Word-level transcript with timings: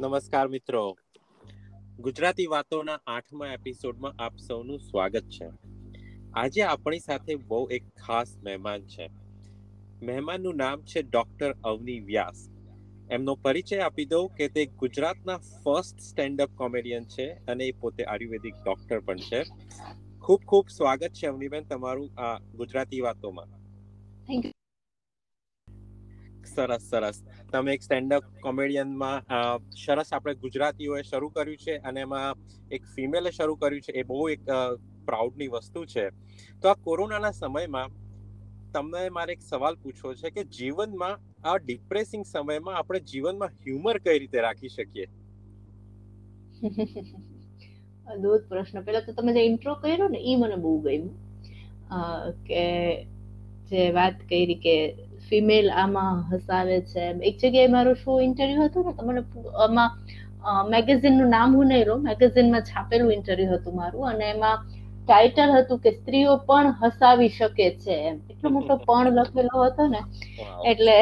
નમસ્કાર 0.00 0.48
મિત્રો. 0.48 0.96
ગુજરાતી 2.00 2.46
વાતોના 2.46 3.00
આઠમા 3.06 3.46
એપિસોડમાં 3.46 4.14
આપ 4.18 4.36
સૌનું 4.36 4.78
સ્વાગત 4.78 5.22
છે. 5.22 5.48
આજે 6.34 6.62
આપણી 6.62 6.98
સાથે 6.98 7.34
બહુ 7.34 7.68
એક 7.70 7.88
ખાસ 7.88 8.36
મહેમાન 8.42 8.80
છે. 8.80 9.10
મહેમાનનું 10.02 10.56
નામ 10.56 10.82
છે 10.82 11.02
ડોક્ટર 11.02 11.54
અવની 11.64 12.00
વ્યાસ. 12.00 12.48
એમનો 13.10 13.34
પરિચય 13.34 13.78
આપી 13.78 14.04
દઉં 14.04 14.28
કે 14.28 14.48
તે 14.48 14.66
ગુજરાતના 14.66 15.36
ફર્સ્ટ 15.36 16.00
સ્ટેન્ડ 16.00 16.40
અપ 16.40 16.50
કોમેડિયન 16.56 17.04
છે 17.04 17.30
અને 17.30 17.64
એ 17.64 17.72
પોતે 17.72 18.04
આયુર્વેદિક 18.04 18.54
ડોક્ટર 18.54 19.00
પણ 19.00 19.16
છે. 19.16 19.44
ખૂબ 20.20 20.40
ખૂબ 20.40 20.68
સ્વાગત 20.68 21.08
છે 21.08 21.26
અવનીબેન 21.26 21.64
તમારું 21.64 22.20
આ 22.20 22.38
ગુજરાતી 22.38 23.00
વાતોમાં. 23.00 23.57
સરસ 26.58 26.84
સરસ. 26.90 27.16
તમે 27.52 27.74
એક 27.74 27.82
સ્ટેન્ડઅપ 27.82 28.24
કોમેડિયનમાં 28.42 29.18
સરસ 29.78 30.12
આપણે 30.12 30.34
ગુજરાતીઓએ 30.44 31.02
શરૂ 31.02 31.30
કર્યું 31.36 31.62
છે 31.64 31.74
અને 31.88 32.00
એમાં 32.00 32.30
એક 32.70 32.82
ફિમેલે 32.94 33.30
શરૂ 33.30 33.56
કર્યું 33.56 33.82
છે. 33.82 33.92
એ 33.92 34.02
બહુ 34.04 34.28
એક 34.28 34.42
પ્રાઉડની 35.06 35.48
વસ્તુ 35.48 35.84
છે. 35.86 36.06
તો 36.62 36.68
આ 36.68 36.78
કોરોનાના 36.84 37.34
સમયમાં 37.34 37.96
તમને 38.72 39.02
મારે 39.10 39.32
એક 39.32 39.42
સવાલ 39.42 39.76
પૂછવો 39.82 40.10
છે 40.14 40.30
કે 40.30 40.42
જીવનમાં 40.56 41.16
આ 41.44 41.56
ડિપ્રેસિંગ 41.58 42.24
સમયમાં 42.24 42.76
આપણે 42.76 43.00
જીવનમાં 43.12 43.54
હ્યુમર 43.62 43.96
કઈ 43.98 44.18
રીતે 44.18 44.38
રાખી 44.40 44.68
શકીએ? 44.68 45.06
અદ્ભુત 48.06 48.42
પ્રશ્ન. 48.48 48.82
પહેલા 48.82 49.00
તો 49.00 49.12
તમે 49.12 49.32
જે 49.32 49.42
ઇન્ટ્રો 49.46 49.74
કર્યો 49.74 50.08
ને 50.08 50.20
એ 50.30 50.36
મને 50.36 50.56
બહુ 50.56 50.72
ગમ્યું. 50.78 51.08
કે 52.48 52.64
જે 53.70 53.82
વાત 53.92 54.16
કરી 54.28 54.56
કે 54.64 54.76
ફિમેલ 55.28 55.70
આમાં 55.74 56.16
હસાવે 56.30 56.78
છે. 56.84 57.04
એક 57.22 57.36
જગ્યાએ 57.38 57.70
મારો 57.70 57.94
શો 57.96 58.18
ઇન્ટરવ્યુ 58.20 58.64
હતો 58.64 58.80
ને 58.82 58.92
તો 58.94 59.02
મને 59.04 59.22
આમાં 59.58 59.90
મેગેઝિનનું 60.70 61.30
નામ 61.30 61.56
હું 61.56 61.68
નહીં 61.68 61.86
રહું 61.86 62.02
મેગેઝિનમાં 62.04 62.64
છાપેલું 62.64 63.12
ઇન્ટરવ્યુ 63.12 63.54
હતું 63.54 63.74
મારું 63.76 64.10
અને 64.10 64.26
એમાં 64.26 64.58
ટાઇટલ 65.00 65.52
હતું 65.54 65.80
કે 65.80 65.90
સ્ત્રીઓ 65.92 66.36
પણ 66.46 66.74
હસાવી 66.82 67.30
શકે 67.30 67.66
છે 67.78 67.94
એમ. 68.04 68.16
એટલો 68.30 68.48
મોટો 68.50 68.74
પણ 68.84 69.18
લખેલો 69.18 69.64
હતો 69.64 69.84
ને 69.88 70.00
એટલે 70.64 70.96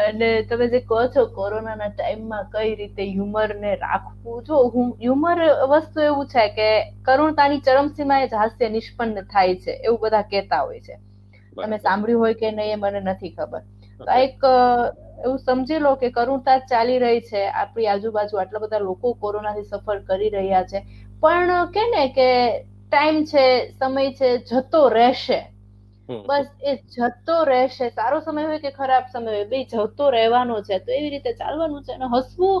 અને 0.00 0.28
તમે 0.44 0.66
જે 0.68 0.80
કહો 0.82 0.98
છો 1.14 1.22
કોરોનાના 1.34 1.90
ટાઈમમાં 1.92 2.50
કઈ 2.52 2.74
રીતે 2.76 3.02
હ્યુમરને 3.04 3.70
રાખવું 3.78 4.44
જો 4.44 4.58
હ્યુમર 5.00 5.38
વસ્તુ 5.72 6.00
એવું 6.02 6.26
છે 6.28 6.44
કે 6.56 6.68
કરુણતાની 7.04 7.62
ચરમસીમાએ 7.62 8.26
જ 8.26 8.42
હાસ્ય 8.42 8.68
નિષ્પન્ન 8.70 9.28
થાય 9.28 9.54
છે 9.62 9.72
એવું 9.80 10.00
બધા 10.02 10.26
કહેતા 10.30 10.62
હોય 10.62 10.82
છે. 10.82 10.94
તમે 11.56 11.78
સાંભળ્યું 11.78 12.20
હોય 12.20 12.34
કે 12.36 12.50
નહીં 12.52 12.72
એ 12.72 12.82
મને 12.84 13.00
નથી 13.02 13.32
ખબર. 13.32 13.62
તો 14.00 14.10
એક 14.16 14.42
એવું 15.18 15.38
સમજી 15.40 15.80
લો 15.80 15.92
કે 15.96 16.10
કરુણતા 16.12 16.58
ચાલી 16.64 16.98
રહી 17.00 17.20
છે. 17.22 17.42
આપણી 17.54 17.88
આજુબાજુ 17.88 18.34
આટલા 18.36 18.60
બધા 18.60 18.78
લોકો 18.80 19.14
કોરોનાથી 19.16 19.64
સફર 19.66 19.98
કરી 20.04 20.30
રહ્યા 20.30 20.64
છે. 20.66 20.78
પણ 21.22 21.50
કે 21.70 21.84
ને 21.88 22.04
કે 22.10 22.28
ટાઈમ 22.84 23.18
છે 23.26 23.44
સમય 23.74 24.12
છે 24.14 24.28
જતો 24.46 24.88
રહેશે. 24.90 25.40
બસ 26.24 26.48
એ 26.62 26.72
જતો 26.88 27.36
રહેશે. 27.44 27.90
સારો 27.90 28.20
સમય 28.20 28.46
હોય 28.46 28.60
કે 28.60 28.72
ખરાબ 28.72 29.04
સમય 29.08 29.30
હોય 29.30 29.46
બે 29.46 29.64
જતો 29.66 30.10
રહેવાનો 30.10 30.56
છે. 30.62 30.78
તો 30.80 30.90
એવી 30.90 31.10
રીતે 31.10 31.32
ચાલવાનું 31.34 31.82
છે 31.82 31.92
અને 31.92 32.06
હસવું 32.08 32.58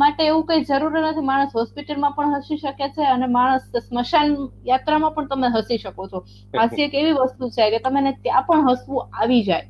માટે 0.00 0.22
એવું 0.24 0.44
કઈ 0.48 0.64
જરૂર 0.64 0.92
નથી. 0.92 1.26
માણસ 1.30 1.52
હોસ્પિટલમાં 1.54 2.14
પણ 2.16 2.34
હસી 2.36 2.58
શકે 2.58 2.88
છે 2.96 3.06
અને 3.06 3.26
માણસ 3.36 3.64
સ્મશાન 3.86 4.28
યાત્રામાં 4.70 5.14
પણ 5.14 5.28
તમે 5.30 5.48
હસી 5.56 5.78
શકો 5.78 6.08
છો. 6.08 6.18
હાસ્ય 6.54 6.84
એક 6.84 6.94
એવી 6.94 7.16
વસ્તુ 7.20 7.50
છે 7.56 7.70
કે 7.72 7.78
તમને 7.86 8.12
ત્યાં 8.24 8.46
પણ 8.48 8.68
હસવું 8.68 9.02
આવી 9.14 9.42
જાય. 9.44 9.66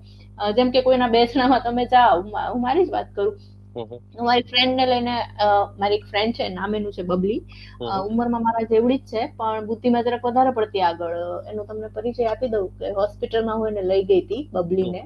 જેમ 0.57 0.69
કે 0.73 0.83
કોઈના 0.83 1.11
બેસણામાં 1.11 1.63
તમે 1.63 1.85
જાઓ 1.87 2.21
હું 2.23 2.61
મારી 2.63 2.87
જ 2.87 2.91
વાત 2.93 3.09
કરું. 3.15 3.35
હું 3.77 4.25
મારી 4.29 4.47
ફ્રેન્ડ 4.51 4.75
ને 4.79 4.87
લઈને 4.93 5.17
મારી 5.81 5.99
એક 6.01 6.07
ફ્રેન્ડ 6.11 6.35
છે 6.37 6.49
નામેનું 6.51 6.97
છે 6.97 7.03
બબલી. 7.05 7.41
ઉંમરમાં 8.09 8.43
મારા 8.47 8.67
જેવડી 8.73 9.01
જ 9.01 9.11
છે 9.13 9.23
પણ 9.39 9.69
બુદ્ધિમાં 9.69 10.05
જરાક 10.07 10.25
વધારે 10.29 10.53
પડતી 10.59 10.85
આગળ. 10.89 11.17
એનો 11.51 11.63
તમને 11.69 11.89
પરિચય 11.97 12.31
આપી 12.33 12.53
દઉં 12.55 12.69
કે 12.79 12.95
હોસ્પિટલમાં 13.01 13.59
હું 13.61 13.69
એને 13.73 13.83
લઈ 13.91 14.03
ગઈ 14.11 14.23
હતી 14.25 14.43
બબલીને. 14.55 15.03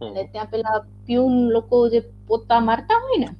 અને 0.00 0.22
ત્યાં 0.32 0.50
પેલા 0.50 0.78
પ્યુન 1.06 1.36
લોકો 1.54 1.76
જે 1.92 2.00
પોતા 2.28 2.60
મારતા 2.60 2.98
હોય 3.04 3.18
ને 3.22 3.30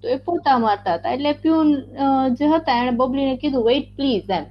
તો 0.00 0.08
એ 0.08 0.18
પોતા 0.18 0.58
મારતા 0.58 0.96
હતા. 0.98 1.12
એટલે 1.12 1.32
પ્યુન 1.42 1.68
જે 2.38 2.46
હતા 2.48 2.78
એને 2.82 2.92
બબલીને 3.00 3.36
કીધું 3.42 3.66
વેઇટ 3.68 3.88
પ્લીઝ 3.96 4.30
એમ. 4.30 4.46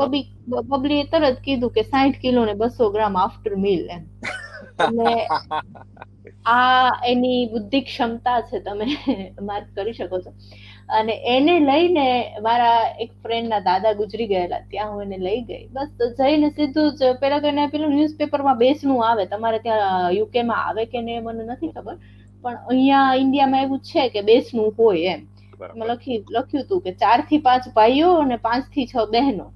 બબલી 0.00 0.24
બબલીએ 0.70 1.04
તરત 1.12 1.38
કીધું 1.46 1.74
કે 1.76 1.82
સાઠ 1.84 2.18
કિલો 2.20 2.44
ને 2.44 2.54
બસો 2.62 2.90
ગ્રામ 2.90 3.16
આફ્ટર 3.16 3.56
મીલ 3.56 3.84
એમ. 3.90 4.04
આ 6.46 6.90
એની 7.10 7.40
બુદ્ધિ 7.52 7.80
ક્ષમતા 7.82 8.40
છે 8.48 8.58
તમે 8.66 8.86
માર્ક 9.48 9.68
કરી 9.76 9.94
શકો 9.94 10.18
છો. 10.24 10.30
અને 10.98 11.14
એને 11.34 11.54
લઈને 11.60 12.06
મારા 12.46 12.78
એક 13.04 13.10
ફ્રેન્ડ 13.22 13.50
ના 13.52 13.60
દાદા 13.68 13.94
ગુજરી 14.00 14.28
ગયેલા. 14.32 14.62
ત્યાં 14.70 14.92
હું 14.92 15.02
એને 15.06 15.18
લઈ 15.26 15.40
ગઈ. 15.48 15.64
બસ 15.74 15.90
જઈને 16.20 16.48
સીધું 16.50 16.88
જ 16.98 17.10
પેલા 17.22 17.40
તો 17.40 17.48
એને 17.48 17.64
પેલું 17.74 17.94
ન્યૂઝપેપરમાં 17.96 18.58
બેસનું 18.58 19.02
આવે. 19.02 19.24
તમારે 19.26 19.58
ત્યાં 19.66 20.16
યુકે 20.18 20.40
માં 20.50 20.62
આવે 20.68 20.86
કે 20.92 20.98
નહીં 21.02 21.22
મને 21.24 21.44
નથી 21.48 21.72
ખબર. 21.76 21.96
પણ 22.42 22.58
અહીંયા 22.68 23.14
ઇન્ડિયામાં 23.14 23.64
એવું 23.64 23.80
છે 23.80 24.08
કે 24.08 24.20
બેસનું 24.22 24.70
હોય 24.78 25.12
એમ. 25.12 25.20
લખી 25.88 26.18
લખ્યું 26.30 26.64
હતું 26.64 26.80
કે 26.80 26.92
ચારથી 26.94 27.40
પાંચ 27.40 27.64
ભાઈઓ 27.76 28.10
અને 28.22 28.36
પાંચથી 28.38 28.86
છ 28.86 28.94
બહેનો. 29.12 29.46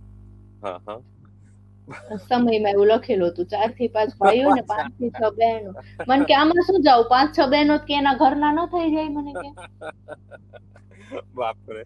સમયમાં 2.29 2.75
એવું 2.75 2.89
લખેલું 2.89 3.31
હતું 3.31 3.47
ચારથી 3.47 3.89
પાંચ 3.89 4.13
ભાઈઓ 4.21 4.55
ને 4.55 4.63
પાંચથી 4.63 5.11
છ 5.11 5.23
બહેનો. 5.39 5.71
મને 6.09 6.25
કે 6.25 6.35
આમાં 6.35 6.67
શું 6.67 6.83
જાવ? 6.83 7.01
પાંચ 7.09 7.31
છ 7.37 7.49
બહેનો 7.49 7.79
કે 7.87 7.95
એના 7.95 8.15
ઘરના 8.17 8.53
ન 8.53 8.61
થઈ 8.73 8.89
જાય? 8.95 9.11
મને 9.11 9.33
કે. 9.35 9.49
બાપરે. 11.39 11.83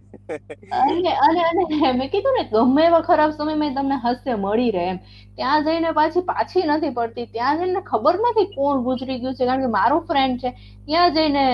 અને 0.72 1.12
અને 1.26 1.40
અને 1.42 1.92
મેં 1.98 2.10
કીધું 2.10 2.36
ને 2.38 2.44
ગમે 2.52 2.82
એવા 2.86 3.02
ખરાબ 3.02 3.32
સમયમાં 3.32 3.74
તમને 3.74 3.96
હસ્તે 4.04 4.30
મળી 4.36 4.70
રહે 4.70 4.84
એમ. 4.90 4.98
ત્યાં 5.36 5.64
જઈને 5.64 5.90
પાછી 5.92 6.24
પાછી 6.24 6.66
નથી 6.66 6.94
પડતી. 6.98 7.26
ત્યાં 7.32 7.58
જઈને 7.60 7.80
ખબર 7.90 8.14
નથી 8.22 8.48
કોણ 8.54 8.84
ગુજરી 8.84 9.18
ગયું 9.20 9.34
છે 9.34 9.46
કારણ 9.46 9.62
કે 9.62 9.72
મારો 9.78 9.98
ફ્રેન્ડ 10.10 10.40
છે 10.40 10.50
ત્યાં 10.86 11.14
જઈને 11.14 11.44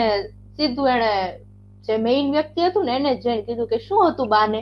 સીધું 0.56 0.90
એને 0.96 1.12
જે 1.86 1.98
મેઇન 1.98 2.32
વ્યક્તિ 2.32 2.68
હતું 2.68 2.84
ને 2.86 2.96
એને 2.96 3.14
જઈને 3.22 3.42
કીધું 3.46 3.68
કે 3.68 3.78
શું 3.86 4.02
હતું 4.10 4.28
બાને? 4.28 4.60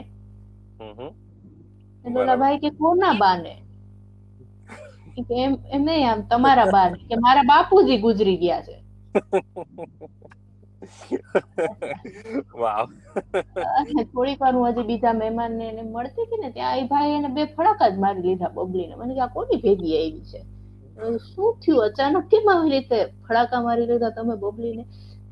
એટલે 2.05 2.35
ભાઈ 2.37 2.59
કે 2.59 2.69
કોના 2.79 3.13
બાને? 3.19 3.53
એમ 5.17 5.53
એમ 5.71 5.81
નહીં 5.85 6.07
આમ 6.09 6.21
તમારા 6.29 6.71
બા 6.73 6.87
કે 7.09 7.15
મારા 7.25 7.49
બાપુજી 7.51 7.99
ગુજરી 8.05 8.37
ગયા 8.43 8.63
છે. 8.67 8.75
થોડીક 14.13 14.39
વાર 14.39 14.53
હું 14.55 14.65
હજી 14.69 14.87
બીજા 14.89 15.13
મહેમાન 15.13 15.51
ને 15.57 15.65
એને 15.71 15.83
મળતી 15.85 16.25
હતી 16.25 16.41
ને 16.43 16.49
ત્યાં 16.55 16.79
એ 16.79 16.87
ભાઈ 16.93 17.15
એને 17.19 17.29
બે 17.35 17.43
ફડાકા 17.55 17.89
જ 17.91 17.95
મારી 18.05 18.25
લીધા 18.27 18.53
બબલીને. 18.55 18.93
મને 18.95 19.13
કે 19.15 19.21
આ 19.21 19.33
કોની 19.35 19.61
ભેગી 19.65 19.95
આવી 19.99 20.25
છે? 20.31 20.39
શું 21.27 21.51
થયું? 21.61 21.83
અચાનક 21.87 22.25
કેમ 22.31 22.45
આવી 22.53 22.71
રીતે 22.75 22.97
ફડાકા 23.25 23.61
મારી 23.67 23.87
લીધા 23.91 24.15
તમે 24.17 24.35
બબલી 24.43 24.75
ને 24.79 24.85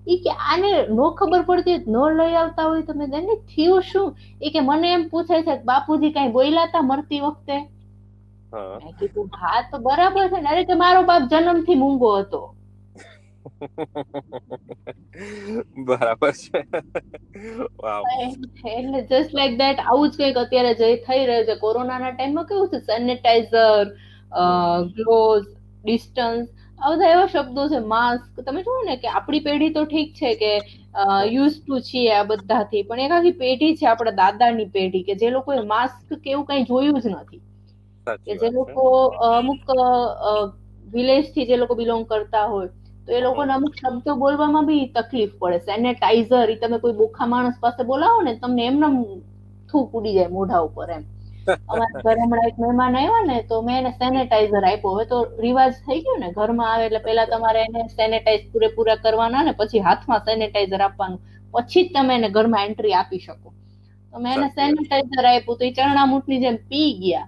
ઈ 0.08 0.20
કે 0.24 0.32
આને 0.46 0.70
નો 0.98 1.06
ખબર 1.20 1.42
પડતી 1.50 1.78
ન 1.88 1.98
લઈ 2.20 2.36
આવતા 2.36 2.68
હોય 2.70 2.84
તમે 2.84 3.06
એને 3.20 3.36
થયું 3.52 3.82
શું? 3.90 4.08
એ 4.42 4.48
કે 4.54 4.60
મને 4.62 4.88
એમ 4.94 5.04
પૂછે 5.12 5.36
છે 5.38 5.44
કે 5.50 5.64
બાપુજી 5.66 6.14
કઈ 6.16 6.30
બોલ્યા 6.38 6.70
હતા 6.70 6.88
મરતી 6.92 7.22
વખતે? 7.22 7.58
મેં 8.76 8.94
કીધું 9.00 9.30
હા 9.42 9.64
તો 9.72 9.80
બરાબર 9.80 10.30
છે. 10.30 10.48
અરે 10.48 10.66
કે 10.66 10.76
મારો 10.78 11.04
બાપ 11.06 11.30
જન્મથી 11.32 11.76
મૂંગો 11.78 12.18
હતો. 12.18 12.56
બરાબર 15.88 16.34
છે. 16.34 16.66
એટલે 18.72 19.02
જસ્ટ 19.04 19.34
લાઈક 19.40 19.58
ધેટ 19.60 19.80
આવું 19.84 20.12
જ 20.12 20.16
કંઈક 20.18 20.38
અત્યારે 20.44 20.74
જે 20.82 20.90
થઈ 21.08 21.26
રહ્યું 21.26 21.46
છે. 21.50 21.56
કોરોનાના 21.64 22.14
ટાઈમમાં 22.14 22.48
કેવું 22.48 22.70
છે? 22.72 22.80
સેનિટાઈઝર 22.88 23.86
ગ્લોવ્સ 24.96 25.48
ડિસ્ટન્સ 25.84 26.48
આ 26.80 26.92
બધા 26.92 27.12
એવા 27.16 27.30
શબ્દો 27.30 27.70
છે. 27.74 27.80
માસ્ક 27.94 28.42
તમે 28.46 28.64
જુઓ 28.64 28.84
ને 28.86 28.98
કે 29.04 29.08
આપણી 29.14 29.42
પેઢી 29.42 29.74
તો 29.78 29.86
ઠીક 29.86 30.14
છે 30.16 30.36
કે 30.36 30.52
યુઝ 31.30 31.60
ટુ 31.60 31.82
છીએ 31.90 32.14
આ 32.14 32.26
બધાથી. 32.26 32.86
પણ 32.86 33.00
એક 33.06 33.12
આખી 33.12 33.38
પેઢી 33.44 33.76
છે 33.76 33.88
આપણા 33.88 34.16
દાદાની 34.22 34.72
પેઢી 34.72 35.04
કે 35.04 35.16
જે 35.18 35.32
લોકોએ 35.32 35.62
માસ્ક 35.74 36.18
કે 36.18 36.32
એવું 36.32 36.46
કઈ 36.48 36.66
જોયું 36.66 37.02
જ 37.02 37.10
નથી. 37.14 37.42
કે 38.24 38.32
જે 38.38 38.50
લોકો 38.52 38.84
અમુક 39.30 39.64
વિલેજથી 40.88 41.46
જે 41.46 41.58
લોકો 41.58 41.76
બિલોંગ 41.76 42.04
કરતા 42.08 42.48
હોય 42.48 42.70
તો 43.06 43.12
એ 43.12 43.22
લોકોને 43.22 43.52
અમુક 43.52 43.74
શબ્દો 43.76 44.16
બોલવામાં 44.18 44.66
બી 44.66 44.84
તકલીફ 44.94 45.34
પડે. 45.36 45.60
સેનેટાઈઝર 45.62 46.50
એ 46.50 46.58
તમે 46.58 46.78
કોઈ 46.80 46.96
બોખા 46.96 47.28
માણસ 47.28 47.58
પાસે 47.60 47.82
બોલાવો 47.86 48.22
ને 48.22 48.34
તમને 48.38 48.64
એમને 48.66 48.88
થૂક 49.70 49.90
ઉડી 49.94 50.14
જાય 50.14 50.30
મોઢા 50.32 50.62
ઉપર 50.64 50.90
એમ. 50.90 51.04
અમારા 51.68 52.02
ઘરે 52.04 52.22
હમણાં 52.22 52.48
એક 52.48 52.58
મહેમાન 52.58 52.96
આવ્યા 52.96 53.26
ને 53.26 53.38
તો 53.44 53.62
મેં 53.62 53.78
એને 53.78 53.92
સેનેટાઈઝર 53.94 54.64
આપ્યો. 54.64 54.94
હવે 54.94 55.06
તો 55.08 55.18
રિવાજ 55.38 55.74
થઈ 55.82 56.00
ગયો 56.02 56.18
ને 56.18 56.30
ઘરમાં 56.34 56.70
આવે 56.70 56.86
એટલે 56.86 57.02
પેલા 57.02 57.28
તમારે 57.28 57.62
એને 57.64 57.82
સેનેટાઈઝ 57.92 58.46
પૂરેપૂરા 58.52 58.98
કરવાના 59.00 59.44
ને 59.44 59.54
પછી 59.56 59.82
હાથમાં 59.82 60.26
સેનેટાઈઝર 60.26 60.82
આપવાનું. 60.82 61.20
પછી 61.54 61.84
જ 61.84 61.94
તમે 61.94 62.14
એને 62.16 62.30
ઘરમાં 62.32 62.66
એન્ટ્રી 62.68 62.96
આપી 62.96 63.22
શકો. 63.22 63.50
તો 64.14 64.20
મેં 64.20 64.34
એને 64.36 64.48
સેનેટાઈઝર 64.52 65.26
આપ્યું 65.28 65.60
તો 65.60 65.64
એ 65.66 65.74
ચરણામૂઠની 65.74 66.42
જેમ 66.42 66.58
પી 66.70 66.90
ગયા. 67.02 67.28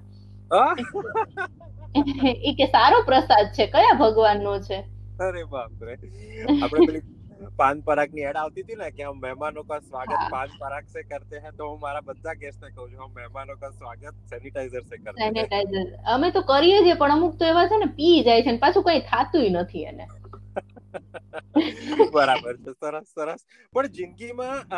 ઈ 2.42 2.56
કે 2.56 2.66
સારો 2.70 2.98
પ્રસાદ 3.06 3.48
છે. 3.56 3.68
કયા 3.70 4.00
ભગવાનનો 4.00 4.54
છે? 4.62 4.78
અરે 5.20 5.42
બાપ 5.46 5.82
રે. 5.82 5.96
આપણે 6.58 6.82
પેલી 6.84 7.04
પાન 7.58 7.82
પરાગની 7.84 8.26
એડ 8.26 8.38
આવતી 8.38 8.64
હતી 8.64 8.78
ને 8.78 8.90
કે 8.92 9.08
હમ 9.08 9.20
મહેમાનો 9.20 9.64
કા 9.66 9.80
સ્વાગત 9.84 10.24
પાન 10.30 10.50
પરાગ 10.58 10.86
સે 10.90 11.04
કરતે 11.06 11.36
હે 11.40 11.54
તો 11.54 11.70
હું 11.70 11.80
મારા 11.80 12.06
બધા 12.06 12.36
ગેસ્ટ 12.38 12.62
ને 12.62 12.72
કહું 12.72 12.90
છું 12.90 13.04
હમ 13.04 13.14
મહેમાનો 13.16 13.54
કા 13.58 13.72
સ્વાગત 13.74 14.04
સેનિટાઈઝર 14.28 14.84
સે 14.86 14.98
કરતે 15.00 15.34
સેનિટાઈઝર 15.40 15.86
અમે 16.08 16.30
તો 16.32 16.42
કરીએ 16.46 16.80
છીએ 16.80 16.96
પણ 16.98 17.14
અમુક 17.14 17.34
તો 17.38 17.46
એવા 17.48 17.68
છે 17.68 17.78
ને 17.78 17.90
પી 17.94 18.24
જાય 18.24 18.44
છે 18.44 18.52
ને 18.52 18.60
પાછું 18.60 18.86
કઈ 18.86 19.02
થાતું 19.06 19.32
નથી 19.58 19.86
એને. 19.86 20.06
બરાબર 22.14 22.58
છે, 22.58 22.72
સરસ 22.76 23.08
સરસ. 23.12 23.42
પણ 23.74 23.88
જિંદગીમાં 23.90 24.74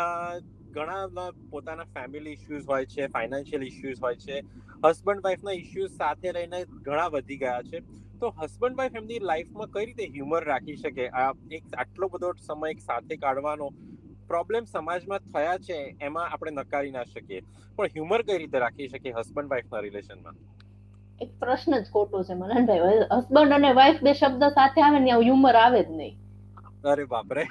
ઘણા 0.70 1.26
પોતાના 1.50 1.90
ફેમિલી 1.94 2.32
ઇશ્યુઝ 2.32 2.68
હોય 2.68 2.86
છે 2.86 3.08
ફાઇનાન્શિયલ 3.08 3.62
ઇશ્યુઝ 3.62 4.00
હોય 4.02 4.16
છે 4.16 4.40
હસબન્ડ 4.84 5.24
વાઈફના 5.24 5.56
ઇશ્યુઝ 5.58 5.92
સાથે 5.92 6.32
રહીને 6.32 6.60
ઘણા 6.82 7.08
વધી 7.08 7.38
ગયા 7.38 7.62
છે. 7.62 7.82
તો 8.20 8.30
હસબન્ડ 8.38 8.76
વાઈફ 8.76 8.96
એમની 8.96 9.20
લાઈફમાં 9.22 9.70
કઈ 9.70 9.86
રીતે 9.86 10.08
હ્યુમર 10.08 10.44
રાખી 10.44 10.76
શકે? 10.76 11.08
આ 11.14 11.30
એક 11.52 11.64
આટલો 11.78 12.08
બધો 12.08 12.32
સમય 12.42 12.70
એક 12.70 12.80
સાથે 12.80 13.16
કાઢવાનો 13.16 13.68
પ્રોબ્લેમ 14.28 14.64
સમાજમાં 14.66 15.26
થયા 15.28 15.58
છે, 15.58 15.78
એમાં 16.00 16.30
આપણે 16.30 16.52
નકારી 16.52 16.90
ના 16.90 17.04
શકીએ. 17.04 17.40
પણ 17.76 17.94
હ્યુમર 17.94 18.22
કઈ 18.22 18.38
રીતે 18.38 18.58
રાખી 18.58 18.88
શકીએ 18.88 19.12
હસબન્ડ 19.12 19.50
વાઈફના 19.50 19.80
રિલેશનમાં 19.80 20.36
એક 21.20 21.30
પ્રશ્ન 21.40 21.72
જ 21.74 21.86
ખોટો 21.94 22.24
છે 22.26 22.34
મનનભાઈ. 22.34 23.06
હસબન્ડ 23.16 23.52
અને 23.56 23.70
વાઈફ 23.78 24.00
બે 24.06 24.12
શબ્દ 24.14 24.42
સાથે 24.58 24.78
આવે 24.82 24.98
ને 25.00 25.06
ત્યાં 25.06 25.24
હ્યુમર 25.26 25.56
આવે 25.64 25.80
જ 25.86 25.90
નહીં. 25.98 26.14
અરે 26.92 27.04
બાપરે. 27.12 27.44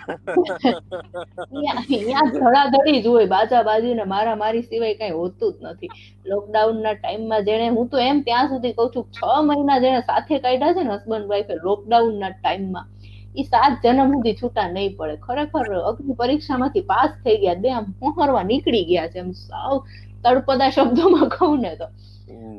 અહીંયા 1.74 2.26
ધડાધડી 2.34 3.00
જ 3.04 3.08
હોય 3.14 3.28
બાજા 3.36 3.64
બાજી 3.70 3.94
ને 4.00 4.06
મારા 4.14 4.36
મારી 4.42 4.64
સિવાય 4.70 4.96
કઈ 5.00 5.12
હોતું 5.20 5.54
જ 5.54 5.72
નથી. 5.72 5.92
લોકડાઉન 6.32 6.82
ના 6.86 6.96
ટાઈમમાં 6.98 7.46
જેને 7.48 7.68
હું 7.78 7.90
તો 7.94 7.98
એમ 8.10 8.24
ત્યાં 8.28 8.50
સુધી 8.52 8.74
કઉ 8.80 8.86
છું 8.96 9.06
છ 9.18 9.22
મહિના 9.50 9.80
જેને 9.86 10.02
સાથે 10.10 10.34
કાઢ્યા 10.44 10.76
છે 10.78 10.84
ને 10.84 10.94
હસબન્ડ 10.96 11.28
વાઈફે 11.32 11.56
લોકડાઉન 11.68 12.20
ના 12.24 12.34
ટાઈમમાં 12.36 12.88
એ 13.36 13.44
સાત 13.44 13.74
જન્મ 13.84 14.10
સુધી 14.16 14.36
છૂટા 14.42 14.68
નહીં 14.76 14.94
પડે. 14.98 15.16
ખરેખર 15.28 15.68
અગ્નિ 15.92 16.14
પરીક્ષામાંથી 16.22 16.86
પાસ 16.92 17.12
થઈ 17.24 17.38
ગયા 17.44 17.62
બે 17.64 17.70
આમ 17.78 17.88
મોહરવા 18.02 18.44
નીકળી 18.52 18.86
ગયા 18.92 19.10
છે 19.14 19.20
એમ 19.26 19.32
સાવ 19.48 19.76
તળપદા 20.24 20.70
શબ્દોમાં 20.76 21.30
કહું 21.38 21.58
ને 21.66 21.74
તો. 21.82 21.88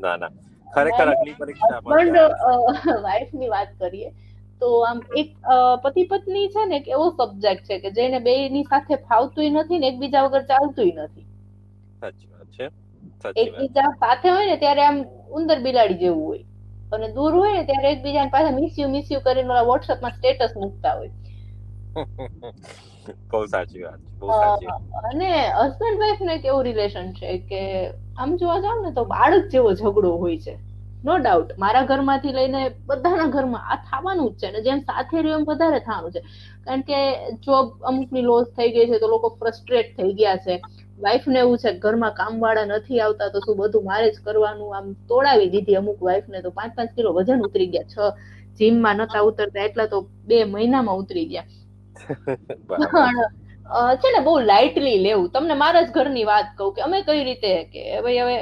ના 0.03 0.17
ના. 0.17 0.33
ખરેખર 0.75 1.09
અગ્નિ 1.11 1.33
પરીક્ષા 1.37 1.81
પણ 1.87 2.17
વાઈફની 3.03 3.51
વાત 3.51 3.71
કરીએ 3.79 4.11
તો 4.63 4.69
આમ 4.85 4.99
એક 5.17 5.31
પતિ 5.85 6.03
પત્ની 6.09 6.49
છે 6.51 6.63
ને 6.65 6.77
એક 6.77 6.91
એવો 6.91 7.07
સબ્જેક્ટ 7.13 7.67
છે 7.67 7.81
કે 7.81 7.95
જેને 7.95 8.19
બે 8.23 8.35
ની 8.51 8.67
સાથે 8.67 8.95
ફાવતુંય 9.05 9.61
નથી 9.61 9.81
ને 9.81 9.89
એકબીજા 9.89 10.27
વગર 10.27 10.45
ચાલતું 10.47 10.75
નથી. 11.01 11.27
સાચી 12.03 12.29
વાત 12.31 12.49
છે. 12.51 12.67
એકબીજા 13.37 13.91
સાથે 13.97 14.29
હોય 14.31 14.47
ને 14.47 14.57
ત્યારે 14.59 14.83
આમ 14.85 14.99
ઉંદર 15.37 15.59
બિલાડી 15.63 16.01
જેવું 16.03 16.25
હોય. 16.25 16.45
અને 16.93 17.09
દૂર 17.13 17.33
હોય 17.35 17.55
ને 17.55 17.65
ત્યારે 17.67 17.89
એકબીજાને 17.91 18.31
પાછા 18.31 18.55
મિસયુ 18.55 18.89
મિસયુ 18.91 19.21
કરીને 19.23 19.53
ઓલા 19.53 19.69
WhatsApp 19.69 20.01
માં 20.03 20.17
સ્ટેટસ 20.17 20.55
મૂકતા 20.57 20.95
હોય. 20.97 21.13
બહુ 23.29 23.41
સાચી 23.49 23.83
વાત 23.83 24.03
બહુ 24.17 24.29
સાચી 24.35 24.71
અને 25.03 25.29
હસબન્ડ 25.57 26.01
વાઈફનું 26.01 26.33
એક 26.35 26.45
એવું 26.45 26.67
રિલેશન 26.67 27.09
છે 27.15 27.29
કે 27.45 27.63
આમ 28.19 28.37
જોવા 28.37 28.61
જાવ 28.61 28.79
ને 28.83 28.93
તો 28.93 29.05
બાળક 29.05 29.51
જેવો 29.51 29.75
ઝઘડો 29.75 30.11
હોય 30.17 30.39
છે. 30.39 30.55
નો 31.05 31.15
ડાઉટ 31.19 31.51
મારા 31.59 31.85
ઘરમાંથી 31.85 32.33
લઈને 32.33 32.61
બધાના 32.87 33.27
ઘરમાં 33.27 33.65
આ 33.71 33.77
થવાનું 33.77 34.31
જ 34.31 34.37
છે 34.37 34.51
ને 34.51 34.61
જેમ 34.61 34.81
સાથે 34.81 35.17
રહ્યો 35.23 35.39
એમ 35.39 35.45
વધારે 35.45 35.81
થવાનું 35.81 36.13
છે. 36.13 36.21
કારણ 36.65 36.83
કે 36.83 37.01
જોબ 37.47 37.67
અમુકની 37.83 38.23
લોસ 38.23 38.47
થઈ 38.57 38.71
ગઈ 38.71 38.87
છે 38.87 38.99
તો 38.99 39.09
લોકો 39.09 39.29
ફ્રસ્ટ્રેટ 39.41 39.93
થઈ 39.97 40.13
ગયા 40.13 40.37
છે. 40.37 40.55
વાઈફ 40.99 41.27
ને 41.27 41.39
એવું 41.39 41.59
છે 41.59 41.71
ઘરમાં 41.79 42.15
કામવાળા 42.15 42.67
નથી 42.67 43.01
આવતા 43.01 43.29
તો 43.29 43.41
શું 43.41 43.57
બધું 43.57 43.85
મારે 43.85 44.09
જ 44.11 44.17
કરવાનું? 44.25 44.77
આમ 44.77 44.87
તોડાવી 45.09 45.51
દીધી 45.51 45.75
અમુક 45.75 46.01
વાઈફ 46.03 46.29
ને 46.29 46.43
તો 46.43 46.51
પાંચ 46.51 46.73
પાંચ 46.75 46.91
કિલો 46.97 47.13
વજન 47.13 47.47
ઉતરી 47.49 47.67
ગયા. 47.67 47.89
છ 47.89 47.97
જીમમાં 48.59 48.97
નતા 48.97 49.23
ઉતરતા 49.23 49.65
એટલા 49.65 49.87
તો 49.87 49.99
બે 50.27 50.45
મહિનામાં 50.47 50.97
ઉતરી 50.97 51.27
ગયા. 51.27 51.49
છે 54.01 54.09
ને, 54.13 54.21
બહુ 54.25 54.35
લાઇટલી 54.41 55.03
લેવું. 55.03 55.29
તમને 55.31 55.55
મારા 55.55 55.87
જ 55.87 55.93
ઘરની 55.93 56.25
વાત 56.25 56.49
કહું 56.57 56.75
કે 56.75 56.83
અમે 56.83 56.99
કઈ 57.03 57.25
રીતે 57.25 57.53
કે 57.73 57.83
ભાઈ 58.05 58.23
હવે 58.25 58.37